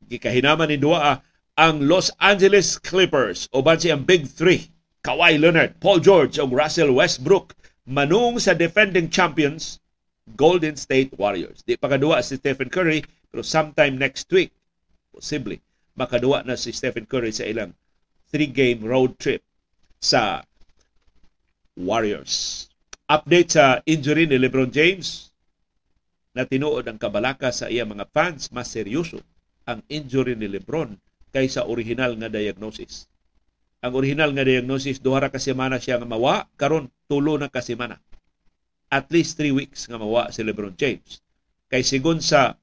[0.07, 1.19] gikahinaman ni duwa
[1.59, 4.71] ang Los Angeles Clippers o si ang Big Three.
[5.03, 7.57] Kawhi Leonard, Paul George ug Russell Westbrook
[7.89, 9.81] manung sa defending champions
[10.37, 11.65] Golden State Warriors.
[11.65, 13.03] Di pa kadua si Stephen Curry
[13.33, 14.53] pero sometime next week
[15.13, 15.59] possibly
[15.99, 17.75] makaduwa na si Stephen Curry sa ilang
[18.31, 19.43] three-game road trip
[19.99, 20.47] sa
[21.79, 22.67] Warriors.
[23.07, 25.31] Update sa injury ni LeBron James.
[26.35, 29.23] Na tinuod ang kabalaka sa iya mga fans mas seryoso
[29.65, 30.99] ang injury ni LeBron
[31.31, 33.07] kaysa original nga diagnosis.
[33.79, 38.03] Ang original nga diagnosis duha ka semana siya nga mawa karon tulo na ka semana.
[38.91, 41.23] At least 3 weeks nga mawa si LeBron James.
[41.71, 42.59] Kay sigon sa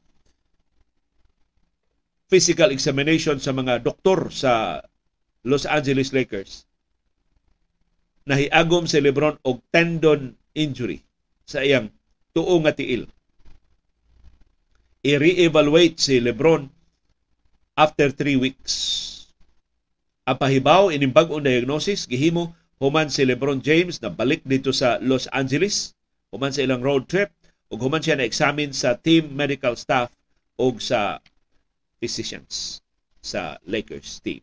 [2.27, 4.81] physical examination sa mga doktor sa
[5.45, 6.65] Los Angeles Lakers
[8.25, 11.05] nahiagom si LeBron og tendon injury
[11.45, 11.93] sa iyang
[12.33, 13.05] tuo nga tiil.
[15.05, 16.65] I-re-evaluate si LeBron
[17.77, 18.73] after 3 weeks.
[20.25, 25.29] Ang pahibaw ining bag-ong diagnosis gihimo human si LeBron James na balik dito sa Los
[25.31, 25.93] Angeles,
[26.33, 27.31] human sa ilang road trip,
[27.69, 30.11] ug human siya na examine sa team medical staff
[30.59, 31.21] ug sa
[32.01, 32.81] physicians
[33.21, 34.41] sa Lakers team.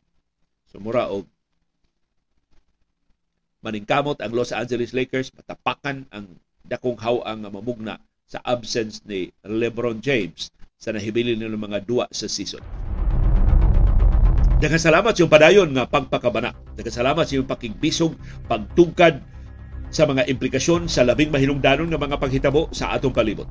[0.71, 1.29] So mura og
[3.63, 6.27] maningkamot ang Los Angeles Lakers matapakan ang
[6.67, 12.27] dakong haw ang mamugna sa absence ni LeBron James sa nahibilin nila mga duwa sa
[12.27, 12.63] season.
[14.63, 16.55] Daghang salamat sa padayon nga pagpakabana.
[16.79, 18.15] Daghang salamat sa pakigbisog,
[18.47, 19.23] pagtungkad
[19.91, 23.47] sa mga implikasyon sa labing mahinungdanon nga mga paghitabo sa atong palibot.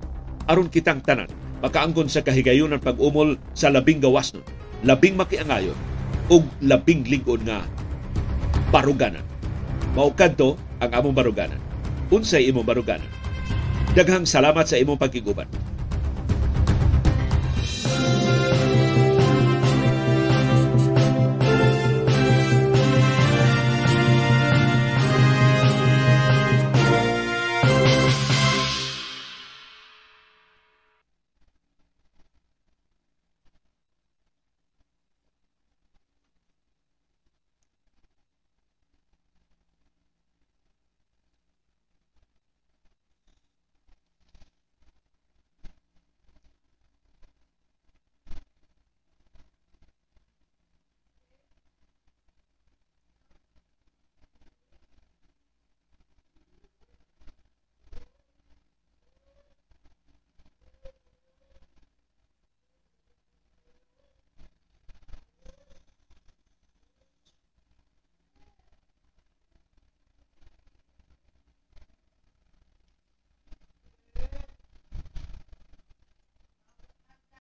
[0.48, 4.44] Aron kitang tanan, makaangkon sa kahigayon ng pag-umol sa labing gawas nun,
[4.82, 5.76] labing makiangayon,
[6.32, 7.62] ug labing lingkod nga
[8.72, 9.31] baruganan.
[9.92, 11.60] Maukad to ang among baruganan.
[12.12, 13.08] Unsay imong baruganan.
[13.92, 15.48] Daghang salamat sa imong pagkiguban